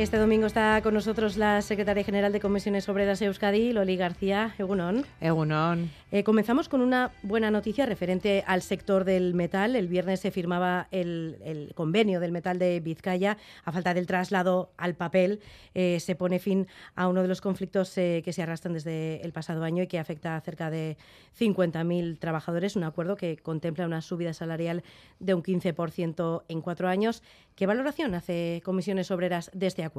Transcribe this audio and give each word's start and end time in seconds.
Este 0.00 0.16
domingo 0.16 0.46
está 0.46 0.80
con 0.80 0.94
nosotros 0.94 1.36
la 1.36 1.60
secretaria 1.60 2.02
general 2.02 2.32
de 2.32 2.40
Comisiones 2.40 2.88
Obreras 2.88 3.20
Euskadi, 3.20 3.74
Loli 3.74 3.96
García. 3.98 4.54
Egunon. 4.56 5.04
Egunon. 5.20 5.90
Eh, 6.10 6.24
comenzamos 6.24 6.70
con 6.70 6.80
una 6.80 7.12
buena 7.22 7.50
noticia 7.50 7.84
referente 7.84 8.42
al 8.46 8.62
sector 8.62 9.04
del 9.04 9.34
metal. 9.34 9.76
El 9.76 9.88
viernes 9.88 10.20
se 10.20 10.30
firmaba 10.30 10.88
el, 10.90 11.70
convenio 11.74 12.18
del 12.18 12.32
metal 12.32 12.58
de 12.58 12.80
Vizcaya. 12.80 13.36
A 13.66 13.72
falta 13.72 13.92
del 13.92 14.06
traslado 14.06 14.72
al 14.78 14.94
papel, 14.94 15.40
eh, 15.74 16.00
se 16.00 16.14
pone 16.14 16.38
fin 16.38 16.66
a 16.94 17.06
uno 17.06 17.20
de 17.20 17.28
los 17.28 17.42
conflictos 17.42 17.96
eh, 17.98 18.22
que 18.24 18.32
se 18.32 18.42
arrastran 18.42 18.72
desde 18.72 19.20
el 19.20 19.32
pasado 19.34 19.62
año 19.64 19.82
y 19.82 19.86
que 19.86 19.98
afecta 19.98 20.34
a 20.34 20.40
cerca 20.40 20.70
de 20.70 20.96
50.000 21.38 22.18
trabajadores. 22.18 22.74
Un 22.74 22.84
acuerdo 22.84 23.16
que 23.16 23.36
contempla 23.36 23.84
una 23.84 24.00
subida 24.00 24.32
salarial 24.32 24.82
de 25.18 25.34
un 25.34 25.42
15% 25.42 26.44
en 26.48 26.62
cuatro 26.62 26.88
años. 26.88 27.22
¿Qué 27.54 27.66
valoración 27.66 28.14
hace 28.14 28.62
Comisiones 28.64 29.10
Obreras 29.10 29.50
de 29.52 29.66
este 29.66 29.82
acuerdo? 29.82 29.89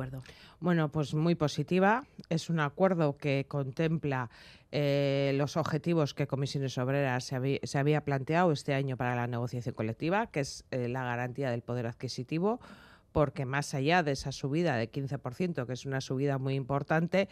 Bueno, 0.60 0.90
pues 0.90 1.14
muy 1.14 1.36
positiva. 1.36 2.06
Es 2.30 2.50
un 2.50 2.60
acuerdo 2.60 3.18
que 3.18 3.46
contempla 3.48 4.30
eh, 4.72 5.34
los 5.36 5.58
objetivos 5.58 6.14
que 6.14 6.28
Comisiones 6.28 6.78
Obreras 6.78 7.26
se, 7.26 7.78
había 7.78 8.06
planteado 8.06 8.52
este 8.52 8.74
año 8.74 8.98
para 8.98 9.16
la 9.16 9.28
negociación 9.28 9.76
colectiva, 9.76 10.28
que 10.28 10.42
es 10.42 10.66
eh, 10.72 10.88
la 10.88 11.04
garantía 11.04 11.52
del 11.52 11.62
poder 11.62 11.88
adquisitivo, 11.88 12.60
porque 13.12 13.46
más 13.46 13.74
allá 13.74 14.04
de 14.04 14.14
esa 14.14 14.32
subida 14.32 14.76
de 14.78 14.90
15%, 14.90 15.66
que 15.66 15.74
es 15.74 15.86
una 15.86 16.00
subida 16.00 16.38
muy 16.38 16.56
importante, 16.56 17.28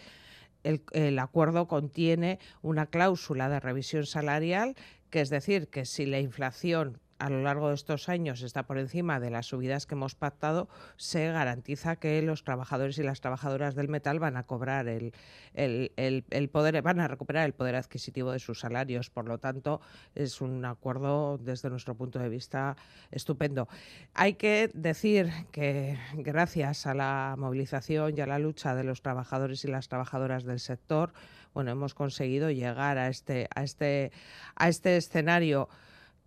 el, 0.64 1.20
acuerdo 1.20 1.68
contiene 1.68 2.40
una 2.62 2.88
cláusula 2.88 3.50
de 3.50 3.60
revisión 3.60 4.06
salarial, 4.06 4.76
que 5.10 5.22
es 5.22 5.30
decir, 5.30 5.70
que 5.70 5.86
si 5.86 6.06
la 6.06 6.20
inflación 6.20 7.00
a 7.20 7.30
lo 7.30 7.42
largo 7.42 7.70
de 7.70 7.76
estos 7.76 8.10
años 8.10 8.42
está 8.42 8.64
por 8.64 8.78
encima 8.78 9.20
de 9.20 9.30
las 9.30 9.48
subidas 9.48 9.86
que 9.86 9.96
hemos 9.96 10.16
pactado, 10.16 10.70
se 10.96 11.28
garantiza 11.32 11.98
que 11.98 12.22
los 12.22 12.44
trabajadores 12.44 12.98
y 12.98 13.04
las 13.04 13.20
trabajadoras 13.20 13.76
del 13.76 13.90
metal 13.90 14.20
van 14.20 14.38
a 14.38 14.44
cobrar 14.44 14.88
el, 14.88 15.14
el, 15.54 16.50
poder, 16.50 16.82
van 16.82 17.00
a 17.02 17.08
recuperar 17.08 17.46
el 17.46 17.54
poder 17.54 17.76
adquisitivo 17.76 18.32
de 18.32 18.40
sus 18.40 18.62
salarios. 18.62 19.10
Por 19.10 19.28
lo 19.28 19.38
tanto, 19.38 19.82
es 20.16 20.40
un 20.40 20.64
acuerdo 20.64 21.38
desde 21.38 21.70
nuestro 21.70 21.94
punto 21.96 22.20
de 22.20 22.30
vista 22.30 22.78
estupendo. 23.12 23.68
Hay 24.14 24.36
que 24.36 24.72
decir 24.74 25.30
que 25.52 25.98
gracias 26.14 26.88
a 26.88 26.94
la 26.94 27.36
movilización 27.38 28.18
y 28.18 28.22
a 28.22 28.28
la 28.28 28.40
lucha 28.40 28.76
de 28.76 28.86
los 28.86 29.02
trabajadores 29.02 29.66
y 29.66 29.68
las 29.68 29.90
trabajadoras 29.90 30.46
del 30.46 30.60
sector, 30.60 31.12
bueno, 31.54 31.72
hemos 31.72 31.94
conseguido 31.94 32.50
llegar 32.52 32.98
a 32.98 33.10
este, 33.10 33.50
a 33.54 33.64
este, 33.64 34.12
a 34.56 34.70
este 34.70 34.98
escenario 34.98 35.68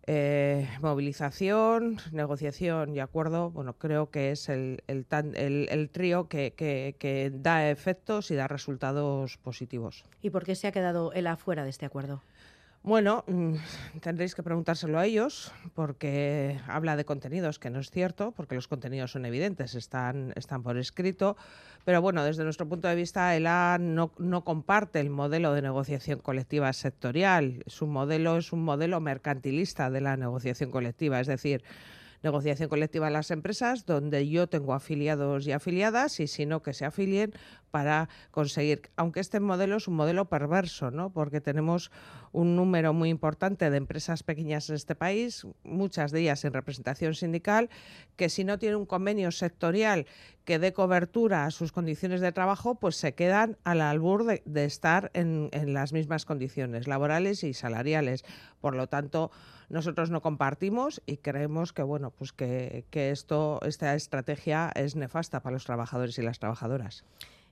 eh, 0.07 0.69
movilización, 0.81 1.99
negociación 2.11 2.95
y 2.95 3.01
acuerdo, 3.01 3.51
bueno, 3.51 3.75
creo 3.75 4.11
que 4.11 4.33
es 4.33 4.49
el, 4.49 4.83
el, 4.89 5.91
trío 5.91 6.29
que, 6.29 6.55
que, 6.55 7.33
da 7.33 7.71
efectos 7.71 8.31
y 8.31 8.35
da 8.35 8.49
resultados 8.49 9.37
positivos. 9.39 10.05
¿Y 10.21 10.31
por 10.31 10.45
qué 10.45 10.55
se 10.55 10.67
ha 10.67 10.73
quedado 10.73 11.13
él 11.13 11.27
afuera 11.29 11.63
de 11.65 11.71
este 11.71 11.87
acuerdo? 11.87 12.23
Bueno, 12.85 13.23
mm, 13.29 13.55
tendréis 14.01 14.35
que 14.35 14.43
preguntárselo 14.43 14.99
a 14.99 15.07
ellos, 15.07 15.53
porque 15.75 16.59
habla 16.67 16.97
de 16.97 17.05
contenidos, 17.05 17.61
que 17.61 17.71
no 17.71 17.79
es 17.79 17.93
cierto, 17.93 18.33
porque 18.33 18.57
los 18.57 18.67
contenidos 18.67 19.13
son 19.13 19.25
evidentes, 19.25 19.77
están, 19.77 20.33
están 20.35 20.65
por 20.65 20.77
escrito. 20.77 21.37
Pero 21.85 22.03
bueno, 22.03 22.25
desde 22.25 22.43
nuestro 22.43 22.69
punto 22.69 22.89
de 22.89 22.97
vista, 22.97 23.37
ELA 23.37 23.79
no, 23.79 24.11
no 24.19 24.43
comparte 24.43 24.99
el 24.99 25.11
modelo 25.11 25.53
de 25.53 25.63
negociación 25.63 26.19
colectiva 26.19 26.73
sectorial. 26.73 27.63
Su 27.69 27.87
modelo 27.87 28.37
es 28.37 28.53
un 28.53 28.65
modelo 28.65 28.99
mercantilista 28.99 29.89
de 29.89 30.01
la 30.01 30.17
negociación 30.17 30.73
colectiva, 30.73 31.21
es 31.21 31.29
decir, 31.29 31.63
negociación 32.23 32.69
colectiva 32.69 33.07
en 33.07 33.13
las 33.13 33.31
empresas, 33.31 33.87
donde 33.87 34.29
yo 34.29 34.49
tengo 34.49 34.75
afiliados 34.75 35.47
y 35.47 35.53
afiliadas 35.53 36.21
y 36.21 36.27
si 36.27 36.47
no 36.47 36.63
que 36.63 36.73
se 36.73 36.85
afilien 36.85 37.33
para 37.71 38.09
conseguir, 38.31 38.91
aunque 38.97 39.21
este 39.21 39.41
modelo 39.41 39.77
es 39.77 39.89
un 39.89 39.95
modelo 39.95 40.29
perverso, 40.29 40.91
¿no? 40.91 41.11
porque 41.11 41.41
tenemos 41.41 41.91
un 42.31 42.55
número 42.55 42.93
muy 42.93 43.09
importante 43.09 43.71
de 43.71 43.77
empresas 43.77 44.23
pequeñas 44.23 44.69
en 44.69 44.77
este 44.77 44.95
país, 44.95 45.47
muchas 45.65 46.13
de 46.13 46.21
ellas 46.21 46.45
en 46.45 46.53
representación 46.53 47.15
sindical, 47.15 47.71
que 48.17 48.29
si 48.29 48.45
no 48.45 48.59
tienen 48.59 48.79
un 48.79 48.87
convenio 48.87 49.31
sectorial 49.33 50.07
que 50.45 50.59
dé 50.59 50.73
cobertura 50.73 51.47
a 51.47 51.51
sus 51.51 51.73
condiciones 51.73 52.21
de 52.21 52.33
trabajo, 52.33 52.75
pues 52.75 52.97
se 52.97 53.15
quedan 53.15 53.57
al 53.65 53.81
albur 53.81 54.25
de, 54.25 54.65
estar 54.65 55.11
en 55.15 55.51
las 55.53 55.93
mismas 55.93 56.25
condiciones 56.25 56.87
laborales 56.89 57.45
y 57.45 57.55
salariales. 57.55 58.25
Por 58.61 58.75
lo 58.75 58.89
tanto, 58.89 59.31
nosotros 59.73 60.11
no 60.11 60.21
compartimos 60.21 61.03
y 61.07 61.17
creemos 61.17 61.73
que 61.73 61.83
bueno 61.83 62.11
pues 62.11 62.33
que, 62.33 62.85
esto 62.93 63.59
esta 63.63 63.95
estrategia 63.95 64.71
es 64.75 64.95
nefasta 64.95 65.41
para 65.41 65.55
los 65.55 65.65
trabajadores 65.65 66.19
y 66.19 66.23
las 66.23 66.39
trabajadoras. 66.39 67.05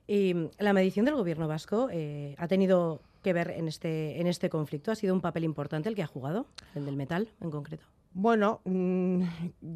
Y 0.07 0.35
la 0.59 0.73
medición 0.73 1.05
del 1.05 1.15
gobierno 1.15 1.47
vasco 1.47 1.89
eh, 1.91 2.35
ha 2.37 2.47
tenido 2.47 3.01
que 3.23 3.33
ver 3.33 3.51
en 3.51 3.67
este, 3.67 4.19
en 4.19 4.27
este 4.27 4.49
conflicto. 4.49 4.91
¿Ha 4.91 4.95
sido 4.95 5.13
un 5.13 5.21
papel 5.21 5.43
importante 5.43 5.89
el 5.89 5.95
que 5.95 6.03
ha 6.03 6.07
jugado, 6.07 6.47
el 6.75 6.85
del 6.85 6.95
metal 6.95 7.29
en 7.39 7.51
concreto? 7.51 7.85
Bueno, 8.13 8.61
mm, 8.65 9.23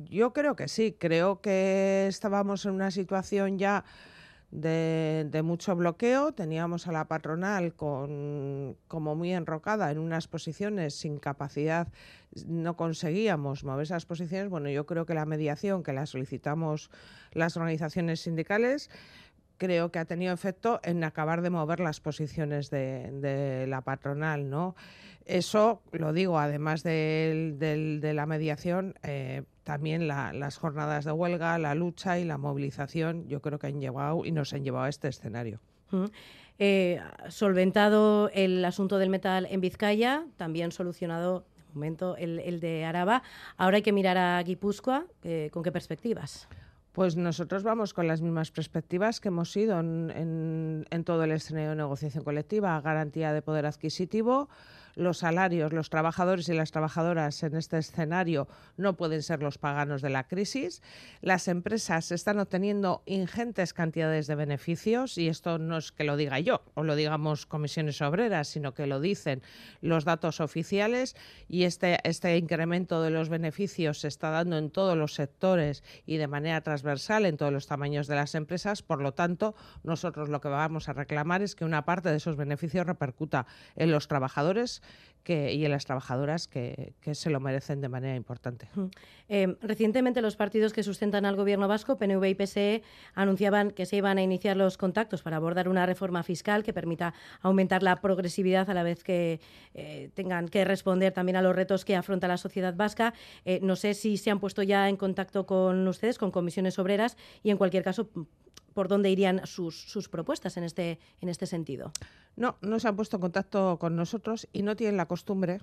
yo 0.10 0.34
creo 0.34 0.56
que 0.56 0.68
sí. 0.68 0.96
Creo 1.00 1.42
que 1.42 2.08
estábamos 2.08 2.66
en 2.66 2.72
una 2.74 2.92
situación 2.92 3.58
ya 3.58 3.86
de, 4.52 5.42
mucho 5.44 5.76
bloqueo. 5.76 6.34
Teníamos 6.34 6.88
a 6.88 6.92
la 6.92 7.06
patronal 7.06 7.74
con, 7.74 8.78
como 8.88 9.16
muy 9.16 9.34
enrocada 9.34 9.92
en 9.92 10.00
unas 10.00 10.28
posiciones 10.28 10.96
sin 10.96 11.20
capacidad, 11.20 11.88
no 12.48 12.76
conseguíamos 12.76 13.64
mover 13.64 13.84
esas 13.84 14.06
posiciones. 14.06 14.50
Bueno, 14.50 14.70
yo 14.70 14.86
creo 14.86 15.06
que 15.06 15.14
la 15.14 15.26
mediación 15.26 15.84
que 15.84 15.94
la 15.94 16.06
solicitamos 16.06 16.90
las 17.32 17.58
organizaciones 17.58 18.22
sindicales 18.22 18.90
creo 19.58 19.92
que 19.92 20.00
ha 20.00 20.06
tenido 20.06 20.34
efecto 20.34 20.80
en 20.84 21.04
acabar 21.04 21.42
de 21.42 21.50
mover 21.50 21.80
las 21.80 22.00
posiciones 22.00 22.70
de, 22.70 23.66
la 23.68 23.82
patronal, 23.82 24.50
¿no? 24.50 24.76
Eso, 25.26 25.82
lo 25.92 26.14
digo, 26.14 26.40
además 26.40 26.84
de, 26.84 28.12
la 28.14 28.26
mediación, 28.26 28.96
eh, 29.04 29.44
también 29.66 30.08
las 30.08 30.58
jornadas 30.58 31.06
de 31.06 31.12
huelga, 31.12 31.58
la 31.58 31.74
lucha 31.74 32.20
y 32.20 32.24
la 32.24 32.38
movilización, 32.38 33.28
yo 33.28 33.42
creo 33.42 33.58
que 33.58 33.66
han 33.66 33.82
llevado 33.82 34.24
y 34.24 34.32
nos 34.32 34.54
han 34.54 34.64
llevado 34.64 34.86
a 34.86 34.90
este 34.90 35.08
escenario. 35.08 35.60
Eh, 36.60 37.02
solventado 37.30 38.30
el 38.32 38.64
asunto 38.64 39.00
del 39.00 39.10
metal 39.10 39.48
en 39.50 39.62
Vizcaya, 39.62 40.28
también 40.38 40.72
solucionado 40.72 41.46
de 41.58 41.74
momento 41.74 42.16
el, 42.16 42.60
de 42.60 42.86
Araba. 42.86 43.24
Ahora 43.58 43.78
hay 43.78 43.82
que 43.82 43.92
mirar 43.92 44.20
a 44.20 44.42
Guipúzcoa. 44.44 45.08
Eh, 45.24 45.50
¿Con 45.52 45.64
qué 45.64 45.72
perspectivas? 45.72 46.48
Pues 46.92 47.18
nosotros 47.18 47.64
vamos 47.64 47.96
con 47.96 48.08
las 48.08 48.22
mismas 48.22 48.52
perspectivas 48.52 49.20
que 49.20 49.30
hemos 49.30 49.58
ido 49.58 49.80
en, 49.80 50.86
en 50.88 51.04
todo 51.04 51.24
el 51.24 51.32
escenario 51.32 51.72
de 51.72 51.76
negociación 51.76 52.24
colectiva, 52.24 52.80
garantía 52.82 53.34
de 53.34 53.42
poder 53.42 53.66
adquisitivo, 53.66 54.48
los 54.96 55.20
salarios, 55.20 55.74
los 55.74 55.90
trabajadores 55.90 56.50
y 56.50 56.54
las 56.54 56.72
trabajadoras 56.72 57.44
en 57.44 57.56
este 57.56 57.78
escenario 57.78 58.48
no 58.78 58.96
pueden 58.96 59.22
ser 59.22 59.42
los 59.42 59.58
paganos 59.58 60.02
de 60.02 60.10
la 60.10 60.28
crisis. 60.28 60.82
Las 61.22 61.48
empresas 61.48 62.12
están 62.12 62.40
obteniendo 62.40 63.04
ingentes 63.06 63.74
cantidades 63.74 64.28
de 64.28 64.36
beneficios 64.36 65.18
y 65.18 65.28
esto 65.28 65.60
no 65.60 65.78
es 65.78 65.92
que 65.92 66.04
lo 66.04 66.18
diga 66.18 66.40
yo 66.40 66.64
o 66.74 66.84
lo 66.84 66.96
digamos 66.96 67.46
comisiones 67.46 68.02
obreras, 68.02 68.48
sino 68.48 68.74
que 68.74 68.88
lo 68.88 69.00
dicen 69.00 69.42
los 69.82 70.06
datos 70.06 70.40
oficiales 70.40 71.16
y 71.48 71.64
este, 71.64 72.00
este 72.04 72.38
incremento 72.38 73.02
de 73.02 73.10
los 73.10 73.30
beneficios 73.30 74.00
se 74.00 74.08
está 74.08 74.30
dando 74.30 74.58
en 74.58 74.70
todos 74.70 74.98
los 74.98 75.14
sectores 75.14 75.84
y 76.06 76.18
de 76.18 76.28
manera 76.28 76.62
transversal 76.62 77.26
en 77.26 77.38
todos 77.38 77.52
los 77.52 77.68
tamaños 77.68 78.08
de 78.08 78.16
las 78.16 78.36
empresas. 78.36 78.82
Por 78.82 79.02
lo 79.02 79.14
tanto, 79.14 79.56
nosotros 79.84 80.30
lo 80.30 80.42
que 80.42 80.48
vamos 80.48 80.90
a 80.90 80.94
reclamar 80.94 81.42
es 81.42 81.56
que 81.56 81.66
una 81.66 81.86
parte 81.86 82.10
de 82.10 82.18
esos 82.18 82.38
beneficios 82.38 82.88
repercuta 82.88 83.46
en 83.76 83.92
los 83.92 84.08
trabajadores 84.08 84.82
y 85.28 85.66
en 85.66 85.72
las 85.72 85.86
trabajadoras 85.86 86.48
que, 86.48 86.94
se 87.14 87.30
lo 87.30 87.40
merecen 87.40 87.82
de 87.82 87.90
manera 87.90 88.16
importante. 88.16 88.68
Eh, 89.28 89.56
recientemente 89.62 90.22
los 90.22 90.36
partidos 90.36 90.72
que 90.74 90.84
sustentan 90.84 91.26
al 91.26 91.36
gobierno 91.36 91.68
vasco, 91.68 91.98
PNV 91.98 92.24
y 92.26 92.36
PSE, 92.36 92.84
anunciaban 93.16 93.72
que 93.72 93.86
se 93.86 93.98
iban 93.98 94.18
a 94.18 94.22
iniciar 94.22 94.56
los 94.56 94.78
contactos 94.78 95.24
para 95.24 95.38
abordar 95.38 95.68
una 95.68 95.86
reforma 95.86 96.22
fiscal 96.24 96.64
que 96.64 96.74
permita 96.74 97.14
aumentar 97.42 97.82
la 97.82 97.96
progresividad 98.02 98.70
a 98.70 98.74
la 98.74 98.84
vez 98.84 99.04
que 99.04 99.40
eh, 99.74 100.10
tengan 100.14 100.48
que 100.48 100.64
responder 100.64 101.12
también 101.12 101.38
a 101.38 101.42
los 101.42 101.56
retos 101.56 101.86
que 101.86 101.96
afronta 101.96 102.28
la 102.28 102.38
sociedad 102.38 102.76
vasca. 102.76 103.14
Eh, 103.46 103.60
no 103.64 103.76
sé 103.76 103.94
si 103.96 104.18
se 104.18 104.30
han 104.30 104.40
puesto 104.40 104.62
ya 104.62 104.90
en 104.90 104.98
contacto 104.98 105.46
con 105.46 105.88
ustedes, 105.88 106.18
con 106.20 106.30
comisiones 106.30 106.78
obreras, 106.78 107.18
y 107.42 107.50
en 107.50 107.58
cualquier 107.58 107.84
caso, 107.84 108.10
por 108.74 108.88
dónde 108.90 109.10
irían 109.10 109.42
sus, 109.46 109.90
sus 109.90 110.10
propuestas 110.10 110.58
en 110.58 110.66
este, 110.66 111.00
en 111.22 111.30
este 111.30 111.48
sentido. 111.48 111.92
No, 112.38 112.58
no 112.62 112.80
se 112.80 112.88
han 112.88 112.96
puesto 112.96 113.18
en 113.18 113.22
contacto 113.22 113.78
con 113.80 113.96
nosotros 113.96 114.48
y 114.52 114.64
no 114.64 114.76
tienen 114.76 114.98
la 114.98 115.06
costumbre 115.06 115.62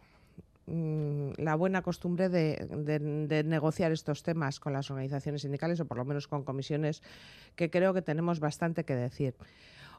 mm, 0.66 1.32
la 1.36 1.54
buena 1.54 1.82
costumbre 1.82 2.28
de, 2.28 3.42
negociar 3.44 3.92
estos 3.92 4.22
temas 4.22 4.58
con 4.58 4.72
las 4.72 4.90
organizaciones 4.90 5.42
sindicales 5.42 5.80
o 5.80 5.86
por 5.86 5.98
lo 5.98 6.04
menos 6.04 6.28
con 6.28 6.44
comisiones 6.44 7.02
que 7.56 7.70
creo 7.70 7.92
que 7.92 8.02
tenemos 8.02 8.40
bastante 8.40 8.84
que 8.84 8.94
decir. 8.94 9.34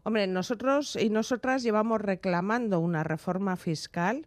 Hombre, 0.03 0.27
nosotros 0.27 0.97
y 0.97 1.09
nosotras 1.09 1.63
llevamos 1.63 2.01
reclamando 2.01 2.79
una 2.79 3.03
reforma 3.03 3.55
fiscal 3.55 4.25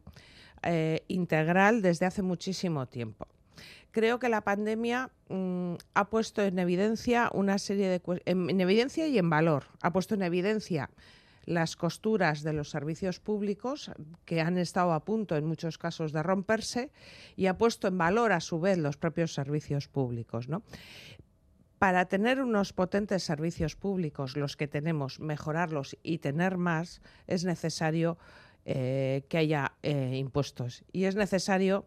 eh, 0.62 1.04
integral 1.08 1.82
desde 1.82 2.06
hace 2.06 2.22
muchísimo 2.22 2.86
tiempo. 2.86 3.26
Creo 3.90 4.18
que 4.18 4.28
la 4.28 4.42
pandemia 4.42 5.10
mm, 5.28 5.74
ha 5.94 6.04
puesto 6.08 6.42
en 6.42 6.58
evidencia 6.58 7.30
una 7.32 7.58
serie 7.58 7.88
de 7.88 8.20
en 8.24 8.60
evidencia 8.60 9.06
y 9.06 9.18
en 9.18 9.30
valor. 9.30 9.64
Ha 9.82 9.92
puesto 9.92 10.14
en 10.14 10.22
evidencia 10.22 10.90
las 11.46 11.76
costuras 11.76 12.42
de 12.42 12.52
los 12.52 12.70
servicios 12.70 13.20
públicos 13.20 13.90
que 14.24 14.40
han 14.40 14.58
estado 14.58 14.92
a 14.92 15.04
punto 15.04 15.36
en 15.36 15.46
muchos 15.46 15.78
casos 15.78 16.12
de 16.12 16.22
romperse 16.22 16.90
y 17.36 17.46
ha 17.46 17.56
puesto 17.56 17.88
en 17.88 17.96
valor 17.96 18.32
a 18.32 18.40
su 18.40 18.60
vez 18.60 18.76
los 18.78 18.96
propios 18.96 19.32
servicios 19.32 19.88
públicos. 19.88 20.48
¿no? 20.48 20.62
Para 21.78 22.06
tener 22.06 22.42
unos 22.42 22.72
potentes 22.72 23.22
servicios 23.22 23.76
públicos, 23.76 24.36
los 24.36 24.56
que 24.56 24.66
tenemos, 24.66 25.20
mejorarlos 25.20 25.96
y 26.02 26.18
tener 26.18 26.56
más, 26.56 27.00
es 27.26 27.44
necesario 27.44 28.18
eh, 28.64 29.24
que 29.28 29.38
haya 29.38 29.74
eh, 29.82 30.16
impuestos 30.16 30.84
y 30.92 31.04
es 31.04 31.14
necesario 31.14 31.86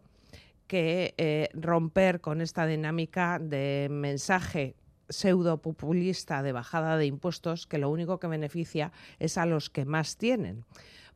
que 0.68 1.16
eh, 1.18 1.50
romper 1.54 2.22
con 2.22 2.40
esta 2.40 2.66
dinámica 2.66 3.40
de 3.40 3.88
mensaje 3.92 4.76
pseudo-populista 5.10 6.44
de 6.44 6.52
bajada 6.52 6.98
de 6.98 7.06
impuestos 7.06 7.68
que 7.68 7.78
lo 7.78 7.90
único 7.90 8.20
que 8.20 8.28
beneficia 8.28 8.92
es 9.20 9.38
a 9.38 9.46
los 9.46 9.70
que 9.70 9.86
más 9.86 10.18
tienen. 10.18 10.66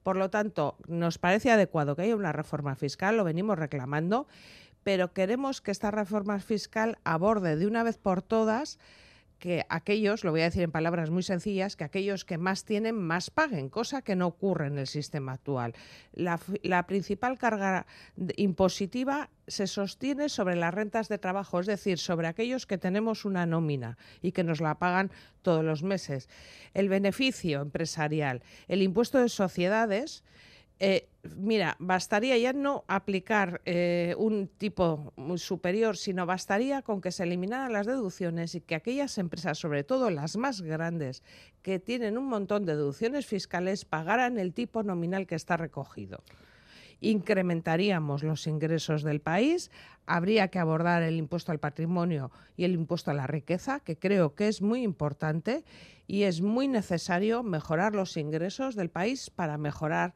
Por 0.03 0.17
lo 0.17 0.29
tanto, 0.29 0.75
nos 0.87 1.17
parece 1.17 1.51
adecuado 1.51 1.95
que 1.95 2.01
haya 2.01 2.15
una 2.15 2.33
reforma 2.33 2.75
fiscal, 2.75 3.15
lo 3.15 3.23
venimos 3.23 3.57
reclamando, 3.57 4.27
pero 4.83 5.13
queremos 5.13 5.61
que 5.61 5.71
esta 5.71 5.91
reforma 5.91 6.39
fiscal 6.39 6.97
aborde 7.05 7.55
de 7.55 7.67
una 7.67 7.83
vez 7.83 7.97
por 7.97 8.21
todas 8.21 8.79
que 9.43 9.65
aquellos, 9.67 10.23
lo 10.23 10.31
voy 10.31 10.39
a 10.39 10.45
decir 10.45 10.63
en 10.63 10.71
palabras 10.71 11.09
muy 11.09 11.21
sencillas, 11.21 11.75
que 11.75 11.83
aquellos 11.83 12.23
que 12.23 12.37
más 12.37 12.63
tienen 12.63 12.95
más 12.95 13.29
paguen, 13.29 13.67
cosa 13.67 14.01
que 14.01 14.15
no 14.15 14.27
ocurre 14.27 14.67
en 14.67 14.77
el 14.77 14.87
sistema 14.87 15.33
actual. 15.33 15.73
La, 16.13 16.87
principal 16.87 17.37
carga 17.37 17.85
impositiva 18.37 19.29
se 19.45 19.67
sostiene 19.67 20.29
sobre 20.29 20.55
las 20.55 20.73
rentas 20.73 21.09
de 21.09 21.17
trabajo, 21.17 21.59
es 21.59 21.65
decir, 21.65 21.97
sobre 21.99 22.27
aquellos 22.27 22.65
que 22.65 22.77
tenemos 22.77 23.25
una 23.25 23.45
nómina 23.45 23.97
y 24.21 24.31
que 24.31 24.45
nos 24.45 24.61
la 24.61 24.79
pagan 24.79 25.11
todos 25.41 25.65
los 25.65 25.83
meses. 25.83 26.29
El 26.73 26.87
beneficio 26.87 27.59
empresarial, 27.59 28.43
el 28.69 28.81
impuesto 28.81 29.19
de 29.19 29.27
sociedades, 29.27 30.23
eh, 30.79 31.07
mira, 31.37 31.75
bastaría 31.79 32.37
ya 32.37 32.53
no 32.53 32.83
aplicar 32.87 33.61
eh, 33.65 34.15
un 34.17 34.47
tipo 34.47 35.13
superior, 35.37 35.97
sino 35.97 36.25
bastaría 36.25 36.81
con 36.81 36.99
que 37.01 37.11
se 37.11 37.23
eliminaran 37.23 37.71
las 37.71 37.85
deducciones 37.85 38.55
y 38.55 38.61
que 38.61 38.75
aquellas 38.75 39.17
empresas, 39.17 39.57
sobre 39.57 39.83
todo 39.83 40.09
las 40.09 40.35
más 40.35 40.61
grandes, 40.61 41.23
que 41.61 41.79
tienen 41.79 42.17
un 42.17 42.25
montón 42.25 42.65
de 42.65 42.75
deducciones 42.75 43.25
fiscales, 43.25 43.85
pagaran 43.85 44.37
el 44.37 44.53
tipo 44.53 44.83
nominal 44.83 45.27
que 45.27 45.35
está 45.35 45.57
recogido. 45.57 46.23
Incrementaríamos 46.99 48.23
los 48.23 48.47
ingresos 48.47 49.03
del 49.03 49.19
país, 49.19 49.71
habría 50.05 50.47
que 50.47 50.59
abordar 50.59 51.03
el 51.03 51.17
impuesto 51.17 51.51
al 51.51 51.59
patrimonio 51.59 52.31
y 52.55 52.63
el 52.63 52.73
impuesto 52.73 53.11
a 53.11 53.13
la 53.13 53.27
riqueza, 53.27 53.81
que 53.81 53.97
creo 53.97 54.35
que 54.35 54.47
es 54.47 54.61
muy 54.61 54.83
importante 54.83 55.63
y 56.07 56.23
es 56.23 56.41
muy 56.41 56.67
necesario 56.67 57.43
mejorar 57.43 57.93
los 57.93 58.17
ingresos 58.17 58.75
del 58.75 58.89
país 58.89 59.29
para 59.29 59.57
mejorar 59.57 60.13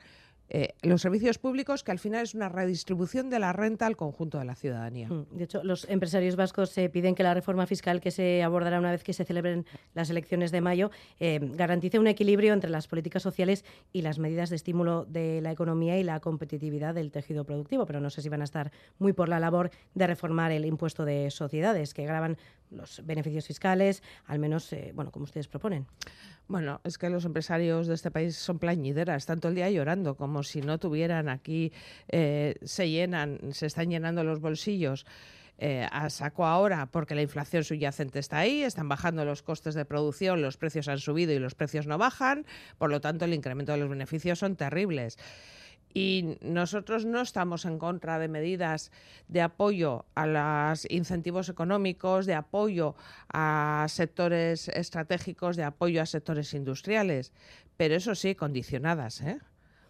eh, 0.49 0.73
los 0.81 1.01
servicios 1.01 1.37
públicos, 1.37 1.83
que 1.83 1.91
al 1.91 1.99
final 1.99 2.23
es 2.23 2.33
una 2.33 2.49
redistribución 2.49 3.29
de 3.29 3.39
la 3.39 3.53
renta 3.53 3.85
al 3.85 3.97
conjunto 3.97 4.39
de 4.39 4.45
la 4.45 4.55
ciudadanía. 4.55 5.09
Hmm. 5.09 5.25
De 5.31 5.43
hecho, 5.43 5.63
los 5.63 5.87
empresarios 5.89 6.35
vascos 6.35 6.69
se 6.69 6.89
piden 6.89 7.15
que 7.15 7.23
la 7.23 7.33
reforma 7.33 7.67
fiscal 7.67 7.99
que 7.99 8.11
se 8.11 8.43
abordará 8.43 8.79
una 8.79 8.91
vez 8.91 9.03
que 9.03 9.13
se 9.13 9.25
celebren 9.25 9.65
las 9.93 10.09
elecciones 10.09 10.51
de 10.51 10.61
mayo 10.61 10.91
eh, 11.19 11.39
garantice 11.41 11.99
un 11.99 12.07
equilibrio 12.07 12.53
entre 12.53 12.69
las 12.69 12.87
políticas 12.87 13.23
sociales 13.23 13.65
y 13.91 14.01
las 14.01 14.19
medidas 14.19 14.49
de 14.49 14.55
estímulo 14.55 15.05
de 15.05 15.41
la 15.41 15.51
economía 15.51 15.99
y 15.99 16.03
la 16.03 16.19
competitividad 16.19 16.95
del 16.95 17.11
tejido 17.11 17.43
productivo. 17.43 17.85
Pero 17.85 17.99
no 17.99 18.09
sé 18.09 18.21
si 18.21 18.29
van 18.29 18.41
a 18.41 18.45
estar 18.45 18.71
muy 18.99 19.13
por 19.13 19.29
la 19.29 19.39
labor 19.39 19.71
de 19.95 20.07
reformar 20.07 20.51
el 20.51 20.65
impuesto 20.65 21.03
de 21.05 21.29
sociedades, 21.29 21.93
que 21.93 22.03
graban 22.03 22.37
los 22.71 23.05
beneficios 23.05 23.45
fiscales, 23.45 24.03
al 24.25 24.39
menos, 24.39 24.71
eh, 24.73 24.91
bueno, 24.93 25.11
como 25.11 25.23
ustedes 25.23 25.47
proponen. 25.47 25.87
Bueno, 26.47 26.79
es 26.83 26.97
que 26.97 27.09
los 27.09 27.25
empresarios 27.25 27.87
de 27.87 27.93
este 27.93 28.11
país 28.11 28.35
son 28.37 28.59
plañideras, 28.59 29.25
tanto 29.25 29.49
el 29.49 29.55
día 29.55 29.69
llorando 29.69 30.15
como 30.15 30.43
si 30.43 30.61
no 30.61 30.77
tuvieran 30.77 31.27
aquí, 31.27 31.73
eh, 32.07 32.55
se 32.63 32.89
llenan, 32.89 33.39
se 33.51 33.65
están 33.65 33.89
llenando 33.89 34.23
los 34.23 34.39
bolsillos. 34.39 35.05
Eh, 35.59 35.87
a 35.91 36.07
saco 36.11 36.45
ahora 36.45 36.85
porque 36.85 37.15
la 37.15 37.23
inflación 37.23 37.63
subyacente 37.63 38.19
está 38.19 38.37
ahí, 38.37 38.61
están 38.61 38.87
bajando 38.87 39.25
los 39.25 39.41
costes 39.41 39.73
de 39.73 39.85
producción, 39.85 40.39
los 40.39 40.55
precios 40.55 40.87
han 40.87 40.99
subido 40.99 41.33
y 41.33 41.39
los 41.39 41.55
precios 41.55 41.87
no 41.87 41.97
bajan, 41.97 42.45
por 42.77 42.91
lo 42.91 43.01
tanto 43.01 43.25
el 43.25 43.33
incremento 43.33 43.71
de 43.71 43.79
los 43.79 43.89
beneficios 43.89 44.37
son 44.37 44.55
terribles. 44.55 45.17
Y 45.93 46.37
nosotros 46.41 47.05
no 47.05 47.21
estamos 47.21 47.65
en 47.65 47.79
contra 47.79 48.19
de 48.19 48.27
medidas 48.27 48.91
de 49.27 49.41
apoyo 49.41 50.05
a 50.15 50.27
los 50.27 50.85
incentivos 50.91 51.49
económicos, 51.49 52.25
de 52.25 52.35
apoyo 52.35 52.95
a 53.33 53.85
sectores 53.89 54.67
estratégicos, 54.69 55.55
de 55.55 55.63
apoyo 55.63 56.01
a 56.01 56.05
sectores 56.05 56.53
industriales, 56.53 57.31
pero 57.77 57.95
eso 57.95 58.15
sí, 58.15 58.35
condicionadas. 58.35 59.21
¿eh? 59.21 59.39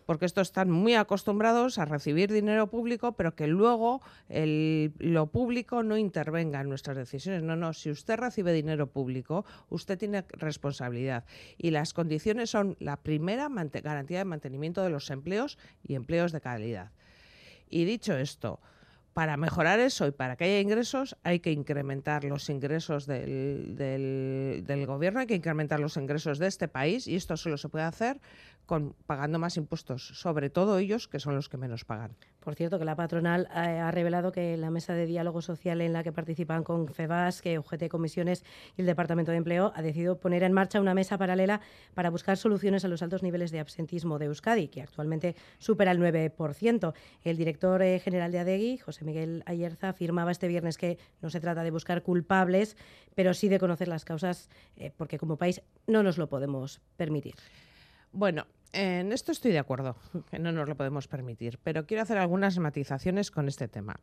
Porque 0.08 0.26
estos 0.26 0.48
están 0.48 0.72
muy 0.72 0.96
acostumbrados 0.96 1.78
a 1.78 1.86
recibir 1.86 2.32
dinero 2.32 2.68
público, 2.68 3.12
pero 3.12 3.36
que 3.36 3.46
luego 3.46 4.02
lo 4.30 5.28
público 5.28 5.84
no 5.84 5.98
intervenga 5.98 6.62
en 6.62 6.70
nuestras 6.70 6.96
decisiones. 6.96 7.44
No, 7.44 7.58
no, 7.58 7.74
si 7.74 7.92
usted 7.92 8.18
recibe 8.18 8.54
dinero 8.54 8.88
público, 8.88 9.46
usted 9.70 9.98
tiene 9.98 10.24
responsabilidad. 10.30 11.26
Y 11.58 11.72
las 11.72 11.94
condiciones 11.94 12.50
son 12.50 12.78
la 12.80 12.96
primera 12.96 13.50
garantía 13.50 14.20
de 14.20 14.26
mantenimiento 14.26 14.82
de 14.82 14.92
los 14.92 15.10
empleos 15.10 15.58
y 15.84 15.96
empleos 15.96 16.32
de 16.32 16.40
calidad. 16.40 16.92
Y 17.70 17.84
dicho 17.84 18.16
esto, 18.16 18.62
para 19.18 19.36
mejorar 19.36 19.80
eso 19.80 20.06
y 20.06 20.12
para 20.12 20.36
que 20.36 20.44
haya 20.44 20.60
ingresos 20.60 21.18
hay 21.24 21.40
que 21.40 21.52
incrementar 21.52 22.24
los 22.24 22.52
ingresos 22.52 23.08
del, 23.08 23.74
del, 23.76 24.86
gobierno, 24.86 25.20
hay 25.20 25.26
que 25.26 25.34
incrementar 25.34 25.80
los 25.80 25.98
ingresos 25.98 26.38
de 26.38 26.46
este 26.46 26.68
país 26.68 27.08
y 27.08 27.16
esto 27.16 27.36
solo 27.36 27.58
se 27.58 27.68
puede 27.68 27.86
hacer 27.86 28.22
con, 28.68 28.94
pagando 29.08 29.40
más 29.40 29.58
impuestos, 29.58 30.10
sobre 30.14 30.52
todo 30.52 30.78
ellos 30.78 31.08
que 31.08 31.20
son 31.20 31.34
los 31.34 31.50
que 31.50 31.58
menos 31.58 31.86
pagan. 31.86 32.16
Por 32.42 32.54
cierto, 32.56 32.78
que 32.78 32.86
la 32.86 32.96
patronal 32.96 33.48
eh, 33.56 33.80
ha 33.80 33.90
revelado 33.92 34.32
que 34.32 34.56
la 34.58 34.70
mesa 34.70 34.94
de 34.94 35.06
diálogo 35.06 35.42
social 35.42 35.82
en 35.82 35.94
la 35.94 36.04
que 36.04 36.12
participan 36.12 36.64
con 36.64 36.88
FEBAS, 36.88 37.42
que 37.42 37.58
UGT 37.58 37.88
Comisiones 37.90 38.44
y 38.76 38.82
el 38.82 38.88
Departamento 38.88 39.32
de 39.32 39.38
Empleo 39.38 39.72
ha 39.74 39.82
decidido 39.82 40.20
poner 40.20 40.44
en 40.44 40.54
marcha 40.54 40.80
una 40.82 40.94
mesa 40.94 41.18
paralela 41.18 41.62
para 41.94 42.10
buscar 42.10 42.38
soluciones 42.38 42.86
a 42.86 42.90
los 42.90 43.02
altos 43.02 43.24
niveles 43.24 43.52
de 43.52 43.60
absentismo 43.60 44.20
de 44.20 44.26
Euskadi, 44.26 44.68
que 44.68 44.82
actualmente 44.82 45.36
supera 45.60 45.92
el 45.92 46.00
9%. 46.00 46.94
El 47.24 47.38
director 47.38 47.82
eh, 47.82 48.00
general 48.00 48.32
de 48.32 48.40
ADEGI, 48.40 48.78
José 48.80 49.06
Miguel 49.06 49.44
Ayerza, 49.46 49.90
afirmaba 49.90 50.32
este 50.32 50.48
viernes 50.48 50.78
que 50.78 50.98
no 51.22 51.30
se 51.30 51.40
trata 51.40 51.64
de 51.64 51.72
buscar 51.72 52.04
culpables, 52.04 52.76
pero 53.16 53.34
sí 53.34 53.48
de 53.48 53.60
conocer 53.60 53.88
las 53.88 54.04
causas, 54.04 54.50
eh, 54.76 54.92
porque 54.96 55.18
como 55.18 55.38
país 55.38 55.62
no 55.88 56.04
nos 56.04 56.18
lo 56.18 56.28
podemos 56.28 56.82
permitir. 56.98 57.36
Bueno, 58.12 58.48
en 58.74 59.12
esto 59.12 59.32
estoy 59.32 59.52
de 59.52 59.60
acuerdo, 59.60 59.96
que 60.32 60.40
no 60.40 60.52
nos 60.52 60.68
lo 60.68 60.76
podemos 60.76 61.08
permitir, 61.08 61.60
pero 61.64 61.86
quiero 61.86 62.04
hacer 62.04 62.18
algunas 62.18 62.58
matizaciones 62.60 63.32
con 63.32 63.48
este 63.48 63.68
tema. 63.68 64.00